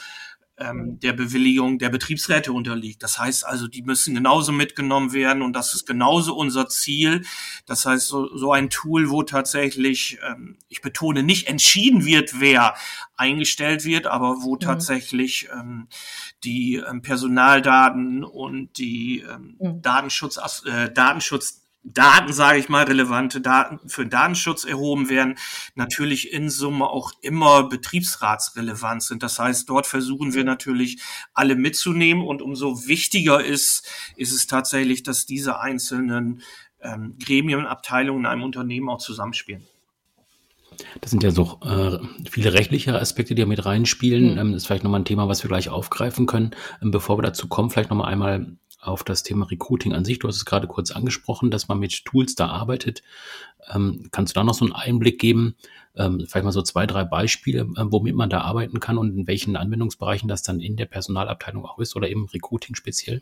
[0.57, 3.03] ähm, der Bewilligung der Betriebsräte unterliegt.
[3.03, 7.23] Das heißt also, die müssen genauso mitgenommen werden und das ist genauso unser Ziel.
[7.65, 12.75] Das heißt, so, so ein Tool, wo tatsächlich, ähm, ich betone, nicht entschieden wird, wer
[13.15, 14.59] eingestellt wird, aber wo mhm.
[14.59, 15.87] tatsächlich ähm,
[16.43, 19.81] die ähm, Personaldaten und die ähm, mhm.
[19.81, 25.37] Datenschutz, äh, Datenschutz Daten, sage ich mal, relevante Daten für Datenschutz erhoben werden,
[25.75, 29.23] natürlich in Summe auch immer betriebsratsrelevant sind.
[29.23, 31.01] Das heißt, dort versuchen wir natürlich
[31.33, 36.41] alle mitzunehmen und umso wichtiger ist, ist es tatsächlich, dass diese einzelnen
[36.81, 39.65] ähm, Gremien, Abteilungen in einem Unternehmen auch zusammenspielen.
[41.01, 41.97] Das sind ja so äh,
[42.29, 44.33] viele rechtliche Aspekte, die ja mit reinspielen.
[44.33, 44.37] Mhm.
[44.37, 46.51] Ähm, das ist vielleicht nochmal ein Thema, was wir gleich aufgreifen können.
[46.81, 50.19] Ähm, bevor wir dazu kommen, vielleicht nochmal einmal auf das Thema Recruiting an sich.
[50.19, 53.03] Du hast es gerade kurz angesprochen, dass man mit Tools da arbeitet.
[53.73, 55.55] Ähm, kannst du da noch so einen Einblick geben?
[55.95, 59.27] Ähm, vielleicht mal so zwei, drei Beispiele, äh, womit man da arbeiten kann und in
[59.27, 63.21] welchen Anwendungsbereichen das dann in der Personalabteilung auch ist oder im Recruiting speziell?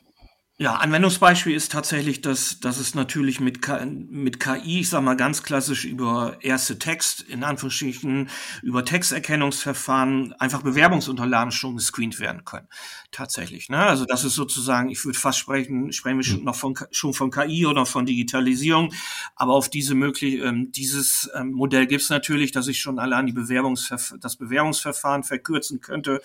[0.58, 5.18] Ja, Anwendungsbeispiel ist tatsächlich, dass, dass es natürlich mit, K, mit KI, ich sag mal
[5.18, 8.30] ganz klassisch über erste Text, in Anführungsstrichen,
[8.64, 12.70] über Texterkennungsverfahren einfach Bewerbungsunterlagen schon gescreent werden können.
[13.12, 13.68] Tatsächlich.
[13.68, 13.80] Ne?
[13.80, 16.46] Also das ist sozusagen, ich würde fast sprechen, sprechen wir schon hm.
[16.46, 18.94] noch von, schon von KI oder von Digitalisierung.
[19.36, 23.26] Aber auf diese möglich, ähm, dieses ähm, Modell gibt es natürlich, dass ich schon allein
[23.26, 26.22] die Bewerbungsverf das Bewerbungsverfahren verkürzen könnte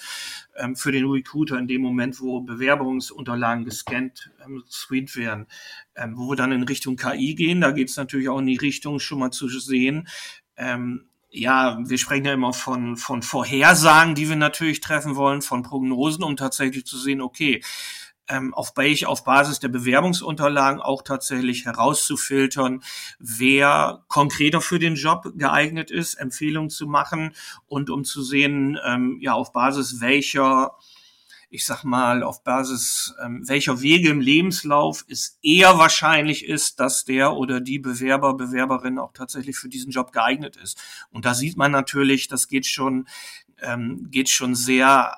[0.56, 5.46] ähm, für den Recruiter in dem Moment, wo Bewerbungsunterlagen gescannt ähm, gescreent werden.
[5.96, 8.56] Ähm, wo wir dann in Richtung KI gehen, da geht es natürlich auch in die
[8.56, 10.08] Richtung schon mal zu sehen,
[10.56, 15.62] ähm, ja, wir sprechen ja immer von, von Vorhersagen, die wir natürlich treffen wollen, von
[15.62, 17.62] Prognosen, um tatsächlich zu sehen, okay,
[18.28, 22.82] ähm, auf, welch, auf Basis der Bewerbungsunterlagen auch tatsächlich herauszufiltern,
[23.18, 27.34] wer konkreter für den Job geeignet ist, Empfehlungen zu machen
[27.66, 30.76] und um zu sehen, ähm, ja, auf Basis welcher
[31.50, 37.04] ich sag mal, auf Basis ähm, welcher Wege im Lebenslauf es eher wahrscheinlich ist, dass
[37.04, 40.80] der oder die Bewerber, Bewerberin auch tatsächlich für diesen Job geeignet ist.
[41.10, 43.08] Und da sieht man natürlich, das geht schon,
[43.60, 45.16] ähm, geht schon sehr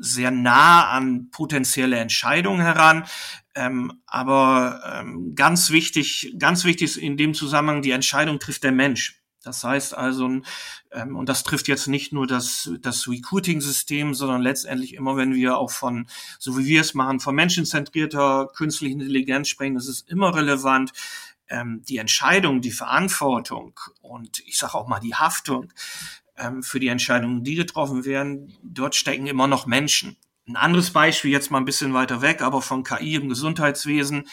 [0.00, 3.04] sehr nah an potenzielle Entscheidungen heran.
[3.56, 8.70] Ähm, aber ähm, ganz wichtig, ganz wichtig ist in dem Zusammenhang, die Entscheidung trifft der
[8.70, 9.17] Mensch.
[9.48, 10.42] Das heißt also,
[10.92, 15.56] ähm, und das trifft jetzt nicht nur das, das Recruiting-System, sondern letztendlich immer, wenn wir
[15.56, 16.06] auch von,
[16.38, 20.92] so wie wir es machen, von menschenzentrierter künstlichen Intelligenz sprechen, ist es immer relevant,
[21.48, 25.72] ähm, die Entscheidung, die Verantwortung und ich sage auch mal die Haftung
[26.36, 30.18] ähm, für die Entscheidungen, die getroffen werden, dort stecken immer noch Menschen.
[30.48, 34.26] Ein anderes Beispiel, jetzt mal ein bisschen weiter weg, aber von KI im Gesundheitswesen,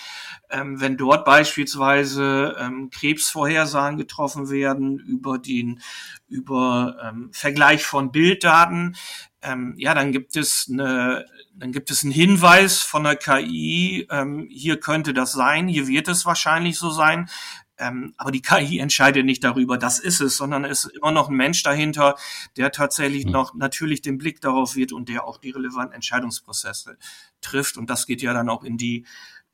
[0.50, 5.82] ähm, wenn dort beispielsweise ähm, Krebsvorhersagen getroffen werden über den
[6.30, 8.96] über ähm, Vergleich von Bilddaten,
[9.42, 14.48] ähm, ja, dann gibt es eine, dann gibt es einen Hinweis von der KI, ähm,
[14.50, 17.30] hier könnte das sein, hier wird es wahrscheinlich so sein.
[17.78, 21.30] Ähm, aber die KI entscheidet nicht darüber, das ist es, sondern es ist immer noch
[21.30, 22.16] ein Mensch dahinter,
[22.56, 23.32] der tatsächlich mhm.
[23.32, 26.98] noch natürlich den Blick darauf wird und der auch die relevanten Entscheidungsprozesse
[27.42, 27.78] trifft.
[27.78, 29.06] Und das geht ja dann auch in die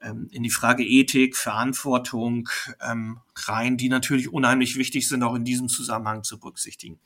[0.01, 2.49] ähm, in die Frage Ethik, Verantwortung
[2.81, 6.99] ähm, rein, die natürlich unheimlich wichtig sind, auch in diesem Zusammenhang zu berücksichtigen.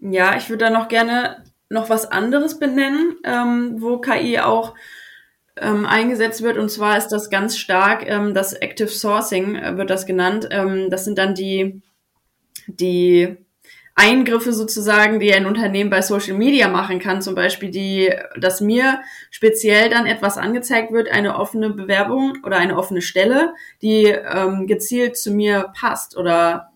[0.00, 4.74] Ja, ich würde da noch gerne noch was anderes benennen, ähm, wo KI auch
[5.56, 6.58] ähm, eingesetzt wird.
[6.58, 10.48] Und zwar ist das ganz stark ähm, das Active Sourcing, äh, wird das genannt.
[10.50, 11.82] Ähm, das sind dann die,
[12.66, 13.36] die
[13.94, 19.00] Eingriffe sozusagen, die ein Unternehmen bei Social Media machen kann, zum Beispiel die, dass mir
[19.30, 25.18] speziell dann etwas angezeigt wird, eine offene Bewerbung oder eine offene Stelle, die ähm, gezielt
[25.18, 26.72] zu mir passt oder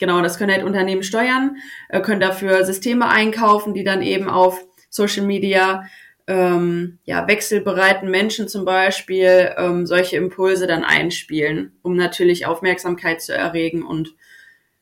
[0.00, 1.56] genau, das können halt Unternehmen steuern,
[1.88, 5.84] äh, können dafür Systeme einkaufen, die dann eben auf Social Media
[6.30, 13.34] ähm, ja, wechselbereiten Menschen zum Beispiel ähm, solche Impulse dann einspielen, um natürlich Aufmerksamkeit zu
[13.34, 14.14] erregen und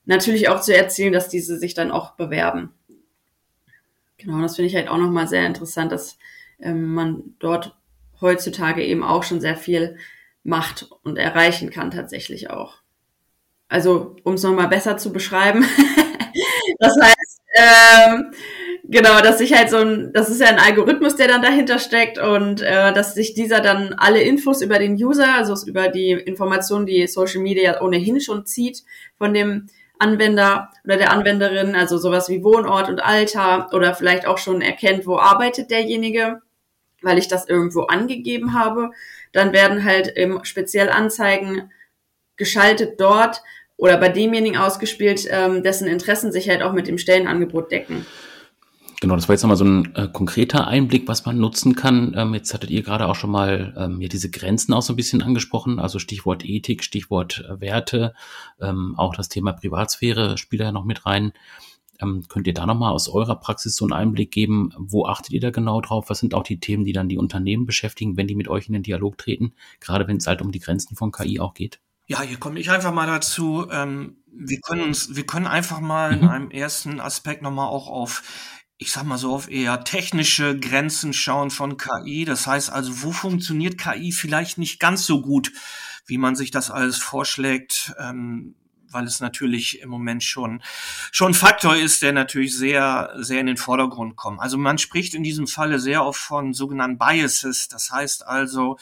[0.04, 2.74] natürlich auch zu erzielen, dass diese sich dann auch bewerben.
[4.18, 6.18] Genau, das finde ich halt auch nochmal sehr interessant, dass
[6.61, 7.78] ähm, man dort
[8.20, 9.96] heutzutage eben auch schon sehr viel
[10.44, 12.74] macht und erreichen kann tatsächlich auch.
[13.70, 15.64] Also, um es nochmal besser zu beschreiben,
[16.78, 18.32] das heißt, ähm,
[18.90, 22.16] Genau, dass sich halt so ein, das ist ja ein Algorithmus, der dann dahinter steckt
[22.16, 26.87] und äh, dass sich dieser dann alle Infos über den User, also über die Informationen,
[26.87, 28.85] die Social Media ohnehin schon zieht,
[29.18, 29.66] von dem
[29.98, 35.07] Anwender oder der Anwenderin, also sowas wie Wohnort und Alter oder vielleicht auch schon erkennt,
[35.07, 36.40] wo arbeitet derjenige,
[37.03, 38.92] weil ich das irgendwo angegeben habe.
[39.33, 41.71] Dann werden halt eben speziell Anzeigen
[42.38, 43.42] geschaltet dort
[43.77, 48.06] oder bei demjenigen ausgespielt, ähm, dessen Interessen sich halt auch mit dem Stellenangebot decken.
[49.01, 52.15] Genau, das war jetzt nochmal so ein äh, konkreter Einblick, was man nutzen kann.
[52.17, 54.96] Ähm, jetzt hattet ihr gerade auch schon mal ähm, ja, diese Grenzen auch so ein
[54.96, 58.13] bisschen angesprochen, also Stichwort Ethik, Stichwort äh, Werte,
[58.61, 61.33] ähm, auch das Thema Privatsphäre spielt da ja noch mit rein.
[62.01, 64.73] Ähm, könnt ihr da nochmal aus eurer Praxis so einen Einblick geben?
[64.77, 66.11] Wo achtet ihr da genau drauf?
[66.11, 68.73] Was sind auch die Themen, die dann die Unternehmen beschäftigen, wenn die mit euch in
[68.73, 69.53] den Dialog treten?
[69.81, 71.81] Gerade wenn es halt um die Grenzen von KI auch geht.
[72.07, 73.67] Ja, hier komme ich einfach mal dazu.
[73.71, 76.23] Ähm, wir können uns, wir können einfach mal mhm.
[76.23, 78.23] in einem ersten Aspekt nochmal auch auf
[78.79, 82.24] ich sag mal so, auf eher technische Grenzen schauen von KI.
[82.24, 85.52] Das heißt also, wo funktioniert KI vielleicht nicht ganz so gut,
[86.06, 88.54] wie man sich das alles vorschlägt, ähm,
[88.90, 90.62] weil es natürlich im Moment schon,
[91.10, 94.40] schon Faktor ist, der natürlich sehr, sehr in den Vordergrund kommt.
[94.40, 97.68] Also man spricht in diesem Falle sehr oft von sogenannten Biases.
[97.68, 98.79] Das heißt also,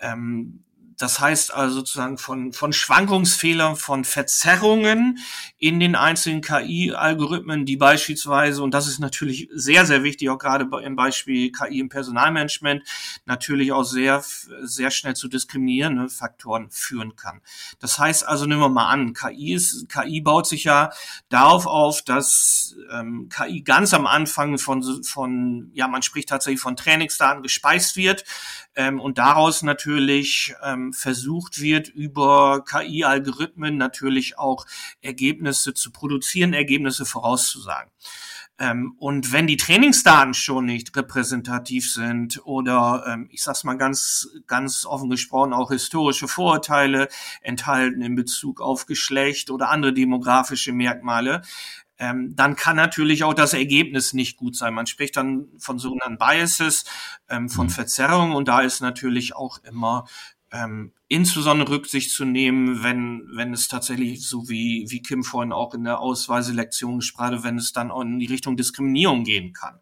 [0.00, 0.64] ähm,
[0.98, 5.18] das heißt also sozusagen von, von Schwankungsfehlern, von Verzerrungen
[5.56, 10.68] in den einzelnen KI-Algorithmen, die beispielsweise, und das ist natürlich sehr, sehr wichtig, auch gerade
[10.82, 12.82] im Beispiel KI im Personalmanagement,
[13.26, 14.24] natürlich auch sehr,
[14.62, 17.40] sehr schnell zu diskriminierenden Faktoren führen kann.
[17.78, 20.90] Das heißt also, nehmen wir mal an, KI ist, KI baut sich ja
[21.28, 26.76] darauf auf, dass ähm, KI ganz am Anfang von, von, ja, man spricht tatsächlich von
[26.76, 28.24] Trainingsdaten gespeist wird
[28.74, 34.66] ähm, und daraus natürlich ähm, versucht wird, über KI-Algorithmen natürlich auch
[35.00, 37.90] Ergebnisse zu produzieren, Ergebnisse vorauszusagen.
[38.60, 44.28] Ähm, und wenn die Trainingsdaten schon nicht repräsentativ sind oder ähm, ich sag's mal ganz
[44.48, 47.08] ganz offen gesprochen auch historische Vorurteile
[47.40, 51.42] enthalten in Bezug auf Geschlecht oder andere demografische Merkmale,
[52.00, 54.74] ähm, dann kann natürlich auch das Ergebnis nicht gut sein.
[54.74, 56.84] Man spricht dann von sogenannten Biases,
[57.28, 57.70] ähm, von mhm.
[57.70, 60.06] Verzerrungen und da ist natürlich auch immer
[60.52, 65.74] ähm, insbesondere Rücksicht zu nehmen, wenn, wenn es tatsächlich, so wie, wie Kim vorhin auch
[65.74, 69.78] in der Ausweiselektion sprach, wenn es dann in die Richtung Diskriminierung gehen kann.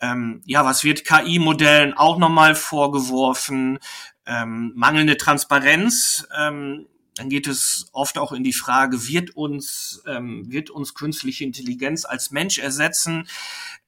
[0.00, 3.78] Ähm, ja, was wird KI-Modellen auch nochmal vorgeworfen?
[4.26, 6.26] Ähm, mangelnde Transparenz.
[6.36, 11.44] Ähm, dann geht es oft auch in die Frage, wird uns, ähm, wird uns künstliche
[11.44, 13.28] Intelligenz als Mensch ersetzen?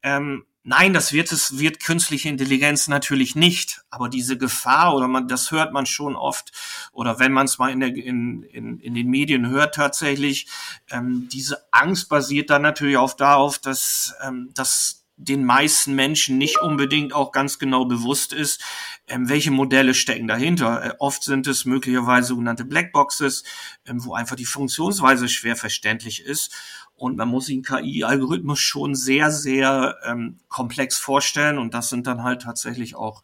[0.03, 3.85] Ähm, Nein, das wird es, wird künstliche Intelligenz natürlich nicht.
[3.89, 6.51] Aber diese Gefahr oder man, das hört man schon oft
[6.91, 10.49] oder wenn man es mal in, der, in, in, in den Medien hört tatsächlich,
[10.91, 16.61] ähm, diese Angst basiert dann natürlich auch darauf, dass, ähm, dass den meisten Menschen nicht
[16.61, 18.63] unbedingt auch ganz genau bewusst ist,
[19.09, 20.85] ähm, welche Modelle stecken dahinter.
[20.85, 23.45] Äh, oft sind es möglicherweise sogenannte Blackboxes,
[23.87, 26.55] ähm, wo einfach die Funktionsweise schwer verständlich ist.
[26.95, 31.59] Und man muss sich einen KI-Algorithmus schon sehr, sehr ähm, komplex vorstellen.
[31.59, 33.23] Und das sind dann halt tatsächlich auch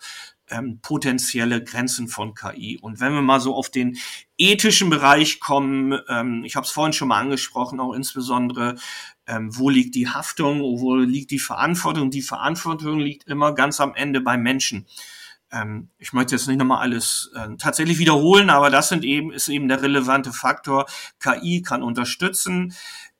[0.50, 2.78] ähm, potenzielle Grenzen von KI.
[2.80, 3.96] Und wenn wir mal so auf den
[4.36, 8.76] ethischen Bereich kommen, ähm, ich habe es vorhin schon mal angesprochen, auch insbesondere,
[9.32, 12.10] ähm, wo liegt die Haftung, wo liegt die Verantwortung?
[12.10, 14.86] Die Verantwortung liegt immer ganz am Ende beim Menschen.
[15.50, 19.48] Ähm, ich möchte jetzt nicht nochmal alles äh, tatsächlich wiederholen, aber das sind eben, ist
[19.48, 20.86] eben der relevante Faktor.
[21.18, 22.74] KI kann unterstützen.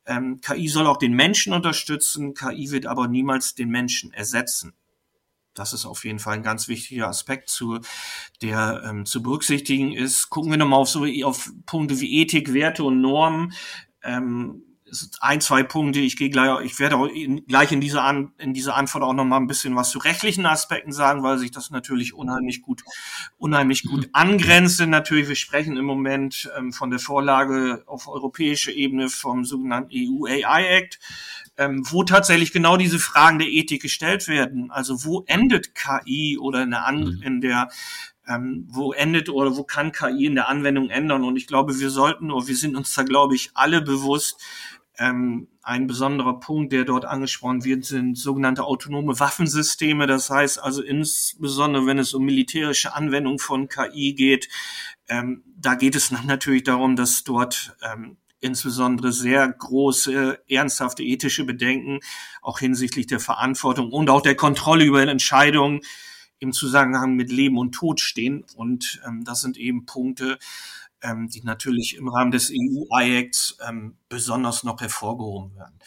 [0.05, 4.73] Ähm, KI soll auch den Menschen unterstützen, KI wird aber niemals den Menschen ersetzen.
[5.55, 7.79] Das ist auf jeden Fall ein ganz wichtiger Aspekt, zu,
[8.41, 10.29] der ähm, zu berücksichtigen ist.
[10.29, 13.53] Gucken wir nochmal auf so auf Punkte wie Ethik, Werte und Normen.
[14.03, 14.63] Ähm,
[15.19, 15.99] ein, zwei Punkte.
[15.99, 19.13] Ich gehe gleich, ich werde auch in, gleich in dieser, An, in dieser Antwort auch
[19.13, 22.83] noch mal ein bisschen was zu rechtlichen Aspekten sagen, weil sich das natürlich unheimlich gut,
[23.37, 24.79] unheimlich gut angrenzt.
[24.85, 30.25] Natürlich, wir sprechen im Moment ähm, von der Vorlage auf europäischer Ebene vom sogenannten EU
[30.25, 30.99] AI Act,
[31.57, 34.71] ähm, wo tatsächlich genau diese Fragen der Ethik gestellt werden.
[34.71, 37.21] Also wo endet KI oder in der, An mhm.
[37.23, 37.69] in der
[38.27, 41.23] ähm, wo endet oder wo kann KI in der Anwendung ändern?
[41.23, 44.41] Und ich glaube, wir sollten, oder wir sind uns da, glaube ich, alle bewusst,
[44.99, 50.07] ähm, ein besonderer Punkt, der dort angesprochen wird, sind sogenannte autonome Waffensysteme.
[50.07, 54.49] Das heißt also insbesondere, wenn es um militärische Anwendung von KI geht,
[55.07, 61.99] ähm, da geht es natürlich darum, dass dort ähm, insbesondere sehr große, ernsthafte ethische Bedenken
[62.41, 65.79] auch hinsichtlich der Verantwortung und auch der Kontrolle über Entscheidungen
[66.39, 68.43] im Zusammenhang mit Leben und Tod stehen.
[68.55, 70.37] Und ähm, das sind eben Punkte,
[71.03, 75.79] ähm, die natürlich im Rahmen des EU-IACs ähm, besonders noch hervorgehoben werden.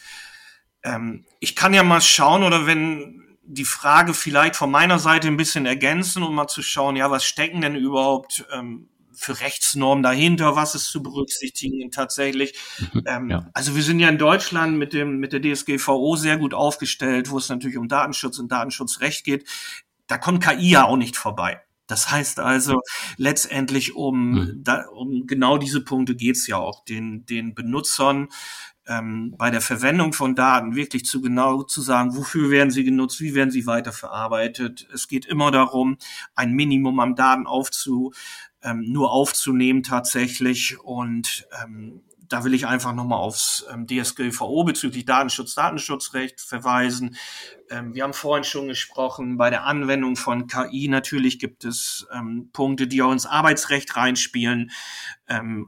[0.83, 5.37] Ähm, ich kann ja mal schauen oder wenn die Frage vielleicht von meiner Seite ein
[5.37, 10.55] bisschen ergänzen, um mal zu schauen, ja, was stecken denn überhaupt, ähm, für Rechtsnormen dahinter,
[10.55, 12.53] was ist zu berücksichtigen tatsächlich.
[12.93, 13.49] Mhm, ähm, ja.
[13.53, 17.39] Also wir sind ja in Deutschland mit dem mit der DSGVO sehr gut aufgestellt, wo
[17.39, 19.47] es natürlich um Datenschutz und Datenschutzrecht geht.
[20.05, 21.61] Da kommt KI ja auch nicht vorbei.
[21.87, 22.81] Das heißt also
[23.17, 24.63] letztendlich um, Mhm.
[24.63, 28.27] da, um genau diese Punkte geht's ja auch, den, den Benutzern
[28.87, 33.19] ähm, bei der Verwendung von Daten wirklich zu genau zu sagen, wofür werden sie genutzt,
[33.19, 34.87] wie werden sie weiterverarbeitet.
[34.93, 35.97] Es geht immer darum,
[36.35, 38.13] ein Minimum an Daten aufzu,
[38.61, 45.05] ähm, nur aufzunehmen tatsächlich und ähm, da will ich einfach nochmal aufs ähm, DSGVO bezüglich
[45.05, 47.15] Datenschutz, Datenschutzrecht verweisen.
[47.69, 52.49] Ähm, wir haben vorhin schon gesprochen, bei der Anwendung von KI natürlich gibt es ähm,
[52.53, 54.71] Punkte, die auch ins Arbeitsrecht reinspielen.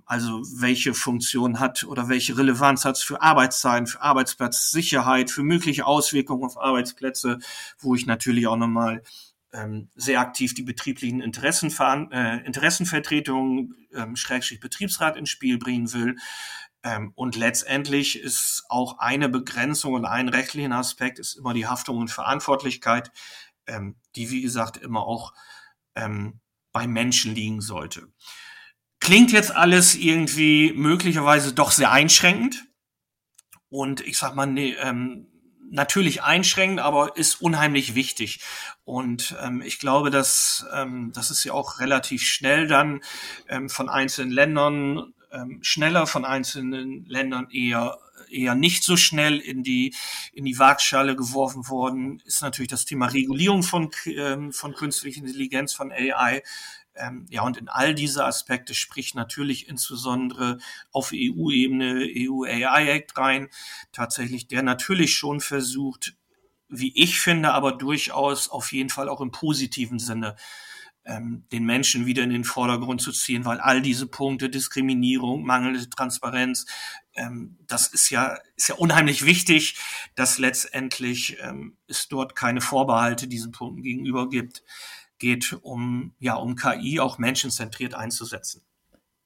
[0.06, 5.86] Also welche Funktion hat oder welche Relevanz hat es für Arbeitszeiten, für Arbeitsplatzsicherheit, für mögliche
[5.86, 7.40] Auswirkungen auf Arbeitsplätze,
[7.78, 9.04] wo ich natürlich auch nochmal
[9.54, 16.18] ähm, sehr aktiv die betrieblichen äh, Interessenvertretungen, ähm, Schrägstrich Betriebsrat ins Spiel bringen will.
[16.84, 21.98] Ähm, und letztendlich ist auch eine Begrenzung und ein rechtlichen Aspekt ist immer die Haftung
[21.98, 23.12] und Verantwortlichkeit,
[23.68, 25.34] ähm, die wie gesagt immer auch
[25.96, 26.40] ähm,
[26.72, 28.08] bei Menschen liegen sollte.
[29.00, 32.66] Klingt jetzt alles irgendwie möglicherweise doch sehr einschränkend.
[33.70, 35.29] Und ich sag mal, nee, ähm,
[35.72, 38.40] natürlich einschränkend, aber ist unheimlich wichtig.
[38.84, 43.02] Und ähm, ich glaube, dass ähm, das ist ja auch relativ schnell dann
[43.48, 47.98] ähm, von einzelnen Ländern ähm, schneller, von einzelnen Ländern eher
[48.30, 49.96] eher nicht so schnell in die
[50.34, 52.22] in die Waagschale geworfen worden.
[52.26, 56.44] Ist natürlich das Thema Regulierung von ähm, von künstlicher Intelligenz von AI.
[57.00, 60.60] Ähm, ja, und in all diese Aspekte spricht natürlich insbesondere
[60.92, 63.50] auf EU-Ebene EU AI Act rein,
[63.92, 66.16] tatsächlich, der natürlich schon versucht,
[66.68, 70.36] wie ich finde, aber durchaus auf jeden Fall auch im positiven Sinne
[71.06, 75.90] ähm, den Menschen wieder in den Vordergrund zu ziehen, weil all diese Punkte, Diskriminierung, mangelnde
[75.90, 76.66] Transparenz,
[77.16, 79.80] ähm, das ist ja, ist ja unheimlich wichtig,
[80.16, 84.64] dass letztendlich ähm, es dort keine Vorbehalte diesen Punkten gegenüber gibt
[85.20, 88.64] geht, um, ja, um KI auch menschenzentriert einzusetzen.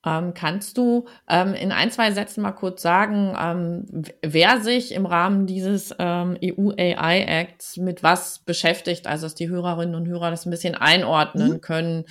[0.06, 5.06] Ähm, kannst du ähm, in ein, zwei Sätzen mal kurz sagen, ähm, wer sich im
[5.06, 10.50] Rahmen dieses ähm, EU-AI-Acts mit was beschäftigt, also dass die Hörerinnen und Hörer das ein
[10.50, 11.62] bisschen einordnen mhm.
[11.62, 12.06] können,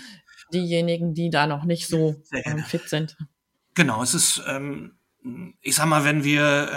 [0.55, 3.17] diejenigen, die da noch nicht so ähm, fit sind?
[3.75, 4.97] Genau, es ist, ähm,
[5.61, 6.71] ich sag mal, wenn wir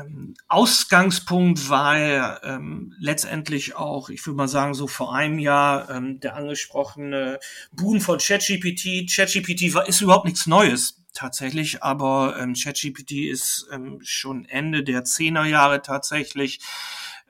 [0.00, 6.20] ähm, Ausgangspunkt war ähm, letztendlich auch, ich würde mal sagen, so vor einem Jahr ähm,
[6.20, 7.38] der angesprochene
[7.72, 9.10] Boom von ChatGPT.
[9.14, 15.04] ChatGPT war, ist überhaupt nichts Neues tatsächlich, aber ähm, ChatGPT ist ähm, schon Ende der
[15.04, 16.60] Zehnerjahre tatsächlich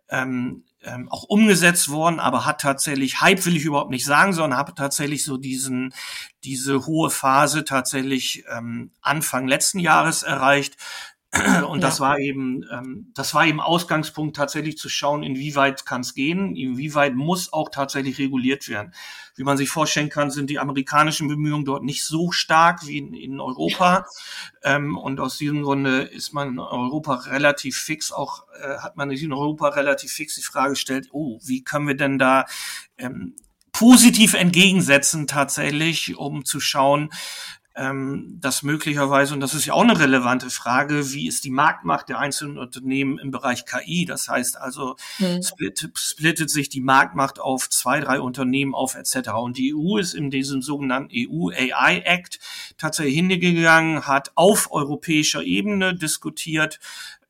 [0.09, 4.59] ähm, ähm, auch umgesetzt worden, aber hat tatsächlich, Hype will ich überhaupt nicht sagen, sondern
[4.59, 5.93] hat tatsächlich so diesen,
[6.45, 10.77] diese hohe Phase tatsächlich ähm, Anfang letzten Jahres erreicht,
[11.69, 11.87] und ja.
[11.87, 16.55] das war eben, ähm, das war eben Ausgangspunkt, tatsächlich zu schauen, inwieweit kann es gehen,
[16.55, 18.93] inwieweit muss auch tatsächlich reguliert werden.
[19.35, 23.13] Wie man sich vorstellen kann, sind die amerikanischen Bemühungen dort nicht so stark wie in,
[23.13, 24.07] in Europa.
[24.65, 24.77] Ja.
[24.77, 29.11] Ähm, und aus diesem Grunde ist man in Europa relativ fix, auch äh, hat man
[29.11, 32.47] in Europa relativ fix die Frage gestellt, oh, wie können wir denn da
[32.99, 33.35] ähm,
[33.73, 37.11] positiv entgegensetzen tatsächlich, um zu schauen,
[37.77, 42.09] ähm, dass möglicherweise, und das ist ja auch eine relevante Frage, wie ist die Marktmacht
[42.09, 44.07] der einzelnen Unternehmen im Bereich KI?
[44.07, 45.43] Das heißt also, mhm.
[45.43, 49.31] split, splittet sich die Marktmacht auf zwei, drei Unternehmen auf etc.
[49.33, 52.41] Und die EU ist in diesem sogenannten EU AI Act
[52.79, 56.81] tatsächlich hingegangen, hat auf europäischer Ebene diskutiert,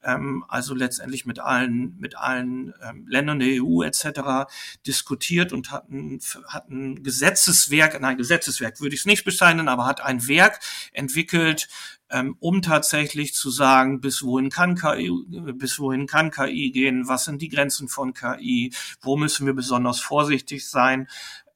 [0.06, 4.48] ähm, also letztendlich mit allen, mit allen ähm, Ländern der EU etc.
[4.86, 9.84] diskutiert und hat ein, hat ein Gesetzeswerk, nein, Gesetzeswerk würde ich es nicht bezeichnen, aber
[9.84, 10.60] hat ein Werk
[10.92, 11.68] entwickelt,
[12.08, 15.10] ähm, um tatsächlich zu sagen, bis wohin kann KI,
[15.54, 20.00] bis wohin kann KI gehen, was sind die Grenzen von KI, wo müssen wir besonders
[20.00, 21.08] vorsichtig sein.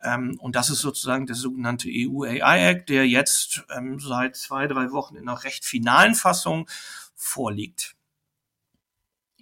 [0.02, 4.66] Ähm, und das ist sozusagen der sogenannte EU AI Act, der jetzt ähm, seit zwei,
[4.66, 6.68] drei Wochen in einer recht finalen Fassung
[7.14, 7.94] vorliegt.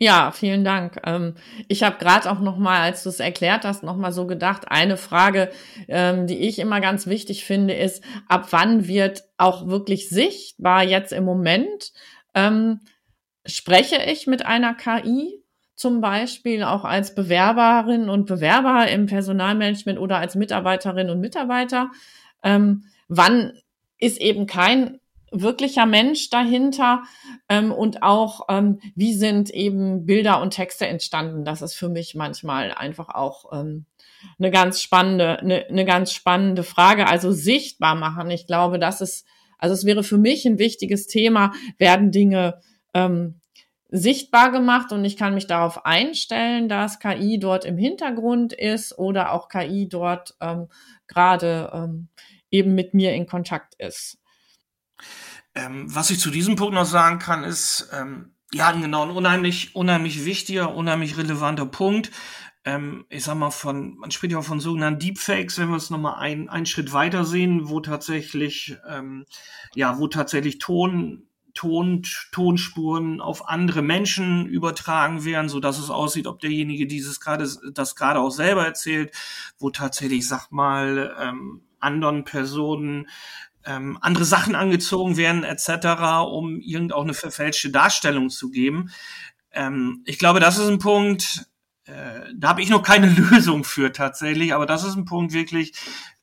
[0.00, 1.00] Ja, vielen Dank.
[1.04, 1.34] Ähm,
[1.66, 4.70] ich habe gerade auch noch mal, als du es erklärt hast, noch mal so gedacht.
[4.70, 5.50] Eine Frage,
[5.88, 11.12] ähm, die ich immer ganz wichtig finde, ist: Ab wann wird auch wirklich sichtbar jetzt
[11.12, 11.92] im Moment
[12.34, 12.80] ähm,
[13.44, 15.42] spreche ich mit einer KI?
[15.74, 21.90] Zum Beispiel auch als Bewerberin und Bewerber im Personalmanagement oder als Mitarbeiterin und Mitarbeiter.
[22.42, 23.52] Ähm, wann
[23.98, 24.98] ist eben kein
[25.30, 27.02] wirklicher Mensch dahinter
[27.48, 31.44] ähm, und auch, ähm, wie sind eben Bilder und Texte entstanden.
[31.44, 33.86] Das ist für mich manchmal einfach auch ähm,
[34.38, 37.06] eine ganz spannende, eine, eine ganz spannende Frage.
[37.06, 38.30] Also sichtbar machen.
[38.30, 39.26] Ich glaube, das ist,
[39.58, 42.60] also es wäre für mich ein wichtiges Thema, werden Dinge
[42.94, 43.40] ähm,
[43.90, 49.32] sichtbar gemacht und ich kann mich darauf einstellen, dass KI dort im Hintergrund ist oder
[49.32, 50.68] auch KI dort ähm,
[51.06, 52.08] gerade ähm,
[52.50, 54.18] eben mit mir in Kontakt ist.
[55.54, 59.74] Ähm, was ich zu diesem Punkt noch sagen kann, ist, ähm, ja, genau, ein unheimlich,
[59.74, 62.10] unheimlich wichtiger, unheimlich relevanter Punkt.
[62.64, 65.90] Ähm, ich sag mal von, man spricht ja auch von sogenannten Deepfakes, wenn wir es
[65.90, 69.26] nochmal ein, einen Schritt weiter sehen, wo tatsächlich, ähm,
[69.74, 76.26] ja, wo tatsächlich Ton, Ton, Tonspuren auf andere Menschen übertragen werden, so dass es aussieht,
[76.26, 79.12] ob derjenige dieses gerade, das gerade auch selber erzählt,
[79.58, 83.08] wo tatsächlich, sag mal, ähm, anderen Personen
[83.64, 88.90] ähm, andere Sachen angezogen werden etc., um irgend auch eine verfälschte Darstellung zu geben.
[89.52, 91.46] Ähm, ich glaube, das ist ein Punkt,
[91.84, 95.72] äh, da habe ich noch keine Lösung für tatsächlich, aber das ist ein Punkt wirklich,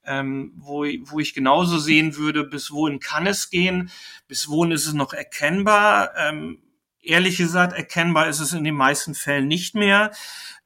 [0.06, 3.90] ähm, wo, wo ich genauso sehen würde, bis wohin kann es gehen,
[4.28, 6.12] bis wohin ist es noch erkennbar.
[6.18, 6.60] Ähm,
[7.02, 10.12] ehrlich gesagt, erkennbar ist es in den meisten Fällen nicht mehr.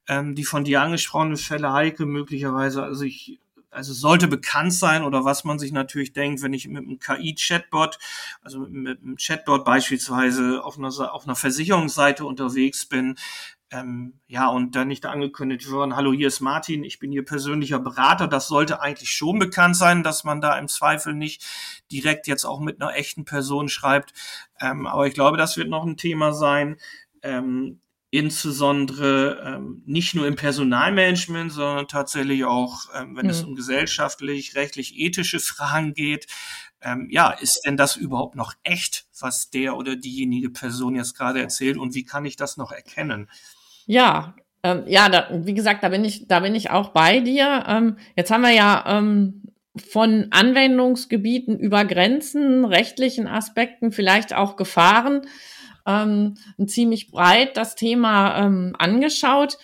[0.07, 3.39] Ähm, die von dir angesprochenen Fälle, Heike, möglicherweise, also ich
[3.71, 7.99] also sollte bekannt sein oder was man sich natürlich denkt, wenn ich mit einem KI-Chatbot,
[8.41, 13.15] also mit einem Chatbot beispielsweise auf einer, auf einer Versicherungsseite unterwegs bin,
[13.71, 17.79] ähm, ja, und dann nicht angekündigt worden, hallo, hier ist Martin, ich bin Ihr persönlicher
[17.79, 18.27] Berater.
[18.27, 21.45] Das sollte eigentlich schon bekannt sein, dass man da im Zweifel nicht
[21.91, 24.13] direkt jetzt auch mit einer echten Person schreibt.
[24.59, 26.77] Ähm, aber ich glaube, das wird noch ein Thema sein.
[27.21, 27.79] Ähm,
[28.11, 33.31] insbesondere ähm, nicht nur im Personalmanagement, sondern tatsächlich auch, ähm, wenn mhm.
[33.31, 36.27] es um gesellschaftlich, rechtlich, ethische Fragen geht.
[36.81, 41.41] Ähm, ja, ist denn das überhaupt noch echt, was der oder diejenige Person jetzt gerade
[41.41, 43.29] erzählt und wie kann ich das noch erkennen?
[43.85, 44.33] Ja,
[44.63, 47.65] ähm, ja, da, wie gesagt, da bin ich, da bin ich auch bei dir.
[47.67, 49.43] Ähm, jetzt haben wir ja ähm,
[49.77, 55.21] von Anwendungsgebieten über Grenzen, rechtlichen Aspekten, vielleicht auch Gefahren
[55.89, 56.35] ähm,
[56.67, 59.57] ziemlich breit das Thema ähm, angeschaut.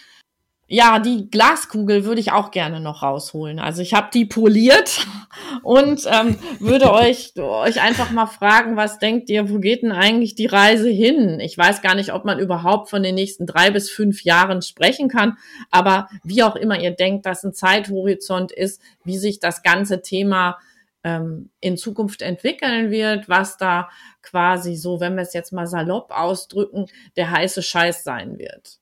[0.68, 3.60] Ja, die Glaskugel würde ich auch gerne noch rausholen.
[3.60, 5.06] Also ich habe die poliert
[5.64, 10.34] und ähm, würde euch, euch einfach mal fragen, was denkt ihr, wo geht denn eigentlich
[10.34, 11.40] die Reise hin?
[11.40, 15.08] Ich weiß gar nicht, ob man überhaupt von den nächsten drei bis fünf Jahren sprechen
[15.08, 15.38] kann,
[15.70, 20.58] aber wie auch immer ihr denkt, dass ein Zeithorizont ist, wie sich das ganze Thema
[21.06, 23.90] ähm, in Zukunft entwickeln wird, was da
[24.24, 28.80] quasi so, wenn wir es jetzt mal salopp ausdrücken, der heiße Scheiß sein wird.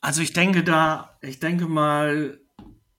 [0.00, 2.40] Also ich denke da, ich denke mal,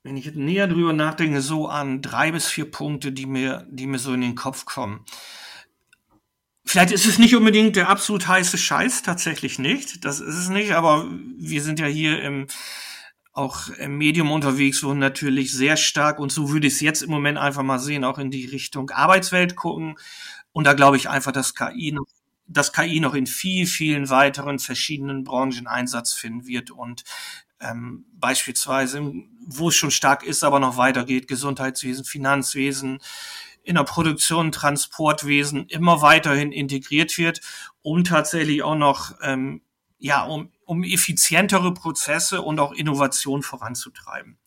[0.04, 4.00] wenn ich näher drüber nachdenke, so an drei bis vier Punkte, die mir, die mir
[4.00, 5.04] so in den Kopf kommen.
[6.64, 10.06] Vielleicht ist es nicht unbedingt der absolut heiße Scheiß, tatsächlich nicht.
[10.06, 11.06] Das ist es nicht, aber
[11.38, 12.48] wir sind ja hier im,
[13.38, 17.12] auch im Medium unterwegs, wo natürlich sehr stark, und so würde ich es jetzt im
[17.12, 19.96] Moment einfach mal sehen, auch in die Richtung Arbeitswelt gucken.
[20.52, 22.08] Und da glaube ich einfach, dass KI noch,
[22.48, 27.04] dass KI noch in viel, vielen weiteren verschiedenen Branchen Einsatz finden wird und
[27.60, 29.14] ähm, beispielsweise,
[29.46, 33.00] wo es schon stark ist, aber noch weitergeht, Gesundheitswesen, Finanzwesen,
[33.64, 37.42] in der Produktion, Transportwesen immer weiterhin integriert wird,
[37.82, 39.62] um tatsächlich auch noch ähm,
[40.00, 44.38] ja, um, um effizientere Prozesse und auch Innovation voranzutreiben.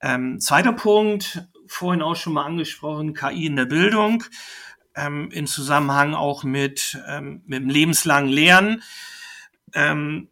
[0.00, 4.24] Ähm, zweiter Punkt, vorhin auch schon mal angesprochen, KI in der Bildung,
[4.94, 8.82] ähm, in Zusammenhang auch mit, ähm, mit dem lebenslangen Lernen.
[9.74, 10.28] Ähm,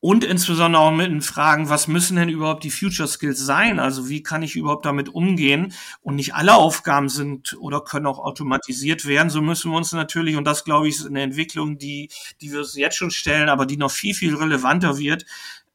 [0.00, 3.80] und insbesondere auch mit den Fragen, was müssen denn überhaupt die Future Skills sein?
[3.80, 5.72] Also wie kann ich überhaupt damit umgehen?
[6.02, 9.28] Und nicht alle Aufgaben sind oder können auch automatisiert werden.
[9.28, 12.60] So müssen wir uns natürlich, und das glaube ich ist eine Entwicklung, die, die wir
[12.60, 15.26] uns jetzt schon stellen, aber die noch viel, viel relevanter wird.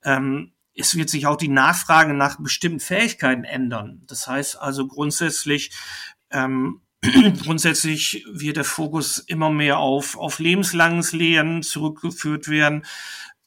[0.05, 4.03] Ähm, es wird sich auch die Nachfrage nach bestimmten Fähigkeiten ändern.
[4.07, 5.71] Das heißt also grundsätzlich,
[6.31, 6.79] ähm,
[7.43, 12.85] grundsätzlich wird der Fokus immer mehr auf, auf lebenslanges Lernen zurückgeführt werden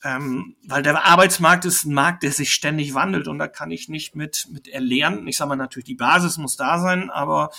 [0.07, 3.89] ähm, weil der Arbeitsmarkt ist ein Markt, der sich ständig wandelt und da kann ich
[3.89, 5.27] nicht mit, mit erlernen.
[5.27, 7.51] Ich sage mal natürlich, die Basis muss da sein, aber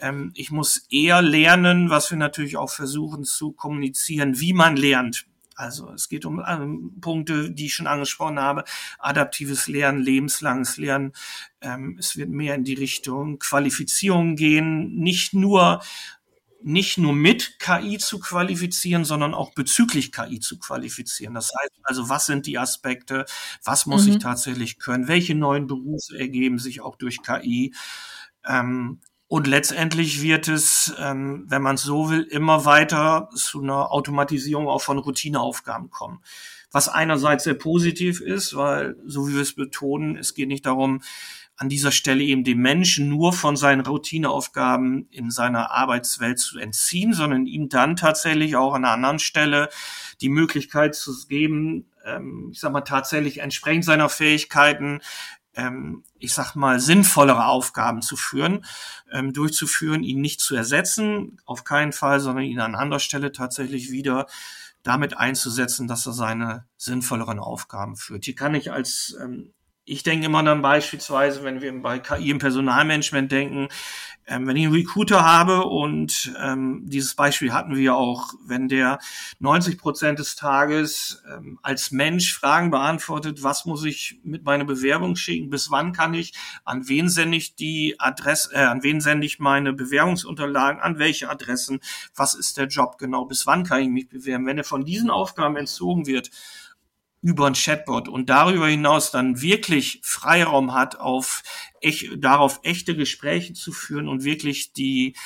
[0.00, 5.26] ähm, ich muss eher lernen, was wir natürlich auch versuchen zu kommunizieren, wie man lernt.
[5.54, 8.64] Also es geht um ähm, Punkte, die ich schon angesprochen habe,
[8.98, 11.12] adaptives Lernen, lebenslanges Lernen.
[11.60, 15.80] Ähm, es wird mehr in die Richtung Qualifizierung gehen, nicht nur
[16.64, 21.34] nicht nur mit KI zu qualifizieren, sondern auch bezüglich KI zu qualifizieren.
[21.34, 23.24] Das heißt also, was sind die Aspekte,
[23.64, 24.12] was muss mhm.
[24.12, 27.74] ich tatsächlich können, welche neuen Berufe ergeben sich auch durch KI.
[28.46, 29.00] Ähm,
[29.32, 34.68] und letztendlich wird es, ähm, wenn man es so will, immer weiter zu einer Automatisierung
[34.68, 36.20] auch von Routineaufgaben kommen.
[36.70, 41.00] Was einerseits sehr positiv ist, weil, so wie wir es betonen, es geht nicht darum,
[41.62, 47.12] an dieser Stelle eben dem Menschen nur von seinen Routineaufgaben in seiner Arbeitswelt zu entziehen,
[47.12, 49.68] sondern ihm dann tatsächlich auch an einer anderen Stelle
[50.20, 55.00] die Möglichkeit zu geben, ähm, ich sag mal, tatsächlich entsprechend seiner Fähigkeiten
[55.54, 58.64] ähm, ich sag mal, sinnvollere Aufgaben zu führen,
[59.12, 63.92] ähm, durchzuführen, ihn nicht zu ersetzen, auf keinen Fall, sondern ihn an anderer Stelle tatsächlich
[63.92, 64.26] wieder
[64.82, 68.24] damit einzusetzen, dass er seine sinnvolleren Aufgaben führt.
[68.24, 69.14] Hier kann ich als
[69.84, 73.68] ich denke immer dann beispielsweise, wenn wir bei KI im Personalmanagement denken,
[74.26, 79.00] ähm, wenn ich einen Recruiter habe und ähm, dieses Beispiel hatten wir auch, wenn der
[79.40, 85.16] 90 Prozent des Tages ähm, als Mensch Fragen beantwortet, was muss ich mit meiner Bewerbung
[85.16, 89.26] schicken, bis wann kann ich, an wen sende ich die Adresse, äh, an wen sende
[89.26, 91.80] ich meine Bewerbungsunterlagen, an welche Adressen,
[92.14, 94.46] was ist der Job genau, bis wann kann ich mich bewerben.
[94.46, 96.30] Wenn er von diesen Aufgaben entzogen wird,
[97.22, 101.42] über ein Chatbot und darüber hinaus dann wirklich Freiraum hat, auf
[101.80, 105.16] echt, darauf echte Gespräche zu führen und wirklich die,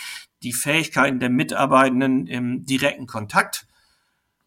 [0.42, 3.66] die Fähigkeiten der Mitarbeitenden im direkten Kontakt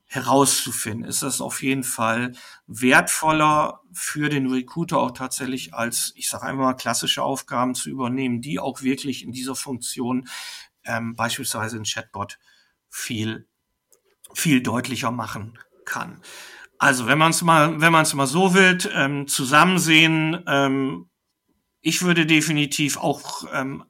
[0.06, 2.34] herauszufinden, ist das auf jeden Fall
[2.66, 8.60] wertvoller für den Recruiter auch tatsächlich als, ich sage einmal, klassische Aufgaben zu übernehmen, die
[8.60, 10.28] auch wirklich in dieser Funktion
[10.84, 12.40] ähm, beispielsweise ein Chatbot
[12.90, 13.48] viel,
[14.34, 16.22] viel deutlicher machen kann.
[16.80, 21.10] Also, wenn man es mal, wenn man es mal so will, ähm, zusammen sehen, ähm,
[21.82, 23.84] ich würde definitiv auch ähm,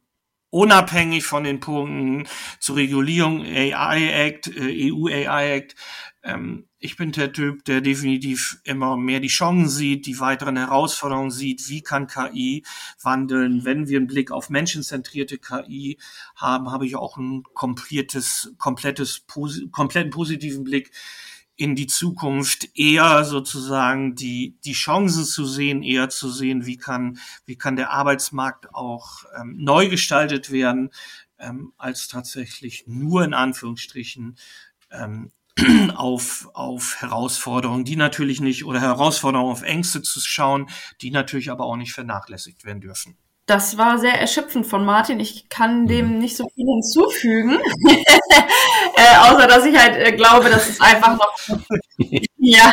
[0.49, 2.27] unabhängig von den Punkten
[2.59, 5.75] zur Regulierung AI Act, äh, EU AI Act,
[6.23, 11.31] ähm, ich bin der Typ, der definitiv immer mehr die Chancen sieht, die weiteren Herausforderungen
[11.31, 11.69] sieht.
[11.69, 12.65] Wie kann KI
[13.01, 13.65] wandeln?
[13.65, 15.97] Wenn wir einen Blick auf menschenzentrierte KI
[16.35, 19.25] haben, habe ich auch ein komplettes, komplettes,
[19.71, 20.91] kompletten positiven Blick
[21.59, 27.19] in die Zukunft eher sozusagen die, die Chancen zu sehen, eher zu sehen, wie kann,
[27.45, 30.89] wie kann der Arbeitsmarkt auch ähm, neu gestaltet werden,
[31.37, 34.37] ähm, als tatsächlich nur in Anführungsstrichen
[34.91, 35.31] ähm,
[35.97, 40.69] auf, auf Herausforderungen, die natürlich nicht, oder Herausforderungen auf Ängste zu schauen,
[41.01, 43.17] die natürlich aber auch nicht vernachlässigt werden dürfen.
[43.49, 45.19] Das war sehr erschöpfend von Martin.
[45.19, 46.19] Ich kann dem mhm.
[46.19, 47.57] nicht so viel hinzufügen,
[48.99, 51.59] äh, außer dass ich halt äh, glaube, dass es einfach noch,
[52.37, 52.71] ja,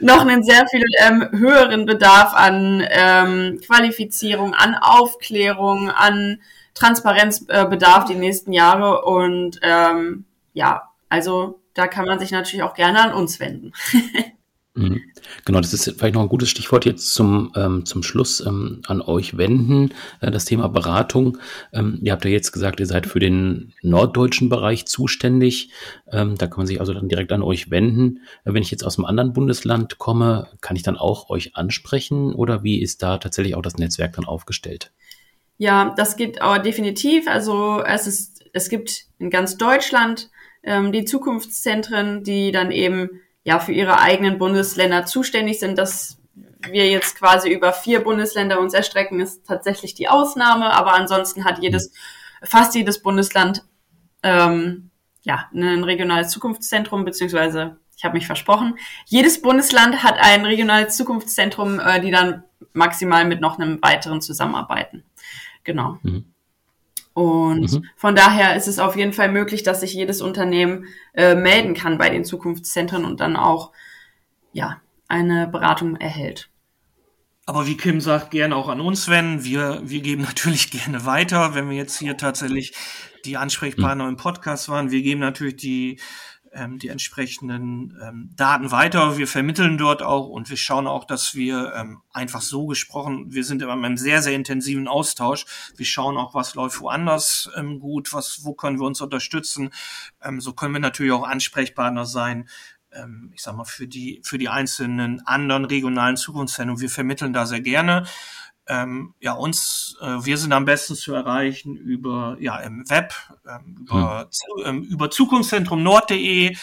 [0.00, 6.40] noch einen sehr viel ähm, höheren Bedarf an ähm, Qualifizierung, an Aufklärung, an
[6.74, 9.02] Transparenz äh, bedarf die nächsten Jahre.
[9.02, 13.72] Und ähm, ja, also da kann man sich natürlich auch gerne an uns wenden.
[14.74, 15.02] Mhm.
[15.44, 19.00] Genau, das ist vielleicht noch ein gutes Stichwort jetzt zum, ähm, zum Schluss ähm, an
[19.00, 21.38] euch wenden, äh, das Thema Beratung.
[21.72, 25.70] Ähm, ihr habt ja jetzt gesagt, ihr seid für den norddeutschen Bereich zuständig.
[26.12, 28.20] Ähm, da kann man sich also dann direkt an euch wenden.
[28.44, 32.34] Äh, wenn ich jetzt aus einem anderen Bundesland komme, kann ich dann auch euch ansprechen
[32.34, 34.92] oder wie ist da tatsächlich auch das Netzwerk dann aufgestellt?
[35.58, 37.28] Ja, das geht aber definitiv.
[37.28, 40.30] Also es ist, es gibt in ganz Deutschland
[40.62, 43.10] ähm, die Zukunftszentren, die dann eben
[43.44, 45.78] ja für ihre eigenen Bundesländer zuständig sind.
[45.78, 46.18] Dass
[46.68, 50.72] wir jetzt quasi über vier Bundesländer uns erstrecken, ist tatsächlich die Ausnahme.
[50.72, 51.92] Aber ansonsten hat jedes,
[52.42, 53.64] fast jedes Bundesland
[54.22, 54.90] ähm,
[55.22, 58.78] ja ein regionales Zukunftszentrum beziehungsweise ich habe mich versprochen.
[59.04, 65.04] Jedes Bundesland hat ein regionales Zukunftszentrum, äh, die dann maximal mit noch einem weiteren zusammenarbeiten.
[65.64, 65.98] Genau.
[66.02, 66.29] Mhm.
[67.12, 67.84] Und mhm.
[67.96, 71.98] von daher ist es auf jeden Fall möglich, dass sich jedes Unternehmen äh, melden kann
[71.98, 73.72] bei den Zukunftszentren und dann auch
[74.52, 76.50] ja eine Beratung erhält.
[77.46, 79.44] Aber wie Kim sagt, gerne auch an uns wenden.
[79.44, 82.72] Wir, wir geben natürlich gerne weiter, wenn wir jetzt hier tatsächlich
[83.24, 84.10] die Ansprechpartner mhm.
[84.10, 84.90] im Podcast waren.
[84.90, 86.00] Wir geben natürlich die
[86.52, 89.18] ähm, die entsprechenden ähm, Daten weiter.
[89.18, 93.44] Wir vermitteln dort auch und wir schauen auch, dass wir ähm, einfach so gesprochen, wir
[93.44, 95.46] sind immer in einem sehr, sehr intensiven Austausch.
[95.76, 99.70] Wir schauen auch, was läuft woanders ähm, gut, was, wo können wir uns unterstützen.
[100.22, 102.48] Ähm, so können wir natürlich auch Ansprechpartner sein,
[102.92, 106.80] ähm, ich sag mal, für die, für die einzelnen anderen regionalen Zukunftszentren.
[106.80, 108.06] Wir vermitteln da sehr gerne.
[108.72, 113.12] Ähm, ja, uns, äh, wir sind am besten zu erreichen über, ja, im Web,
[113.44, 114.64] ähm, über, hm.
[114.64, 116.56] ähm, über zukunftszentrum-nord.de.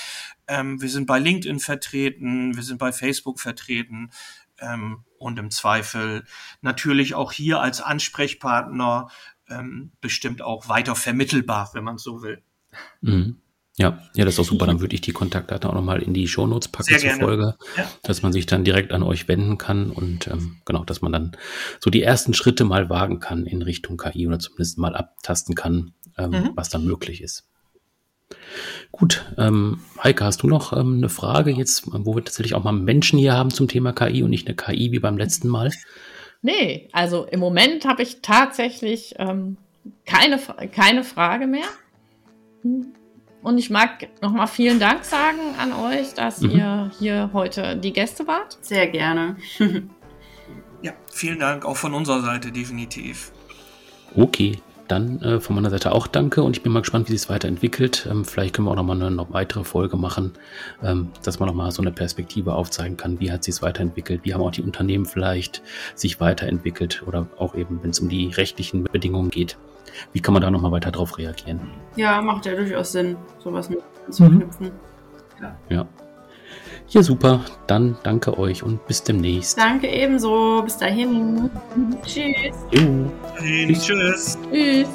[0.48, 4.12] Ähm, wir sind bei LinkedIn vertreten, wir sind bei Facebook vertreten
[4.60, 6.24] ähm, und im Zweifel
[6.62, 9.10] natürlich auch hier als Ansprechpartner
[9.50, 12.42] ähm, bestimmt auch weiter vermittelbar, wenn man so will.
[13.02, 13.42] Mhm.
[13.80, 14.66] Ja, ja, das ist auch super.
[14.66, 17.24] Dann würde ich die Kontaktdaten auch nochmal in die Shownotes packen Sehr zur gerne.
[17.24, 17.88] Folge, Ja.
[18.02, 21.38] dass man sich dann direkt an euch wenden kann und ähm, genau, dass man dann
[21.80, 25.94] so die ersten Schritte mal wagen kann in Richtung KI oder zumindest mal abtasten kann,
[26.18, 26.52] ähm, Mhm.
[26.56, 27.48] was dann möglich ist.
[28.92, 32.72] Gut, ähm, Heike, hast du noch ähm, eine Frage jetzt, wo wir tatsächlich auch mal
[32.74, 35.72] Menschen hier haben zum Thema KI und nicht eine KI wie beim letzten Mal?
[36.42, 39.58] Nee, also im Moment habe ich tatsächlich ähm,
[40.06, 40.40] keine,
[40.74, 41.68] keine Frage mehr.
[42.64, 42.88] Hm.
[43.42, 46.52] Und ich mag nochmal vielen Dank sagen an euch, dass Mhm.
[46.52, 48.58] ihr hier heute die Gäste wart.
[48.62, 49.36] Sehr gerne.
[50.84, 53.32] Ja, vielen Dank auch von unserer Seite definitiv.
[54.16, 57.22] Okay, dann äh, von meiner Seite auch danke und ich bin mal gespannt, wie sich
[57.24, 58.08] es weiterentwickelt.
[58.10, 60.34] Ähm, vielleicht können wir auch noch mal eine noch weitere Folge machen,
[60.84, 64.22] ähm, dass man noch mal so eine Perspektive aufzeigen kann, wie hat sich es weiterentwickelt,
[64.24, 65.64] wie haben auch die Unternehmen vielleicht
[65.96, 69.58] sich weiterentwickelt oder auch eben, wenn es um die rechtlichen Bedingungen geht,
[70.14, 71.60] wie kann man da noch mal weiter drauf reagieren?
[71.96, 73.80] Ja, macht ja durchaus Sinn, sowas mit
[74.10, 74.72] zu knüpfen.
[75.70, 75.88] Ja.
[76.90, 77.42] Ja, super.
[77.68, 79.58] Dann danke euch und bis demnächst.
[79.58, 80.62] Danke ebenso.
[80.64, 81.50] Bis dahin.
[82.06, 82.56] Tschüss.
[82.72, 84.38] Dahin, Tschüss.
[84.52, 84.88] Tschüss.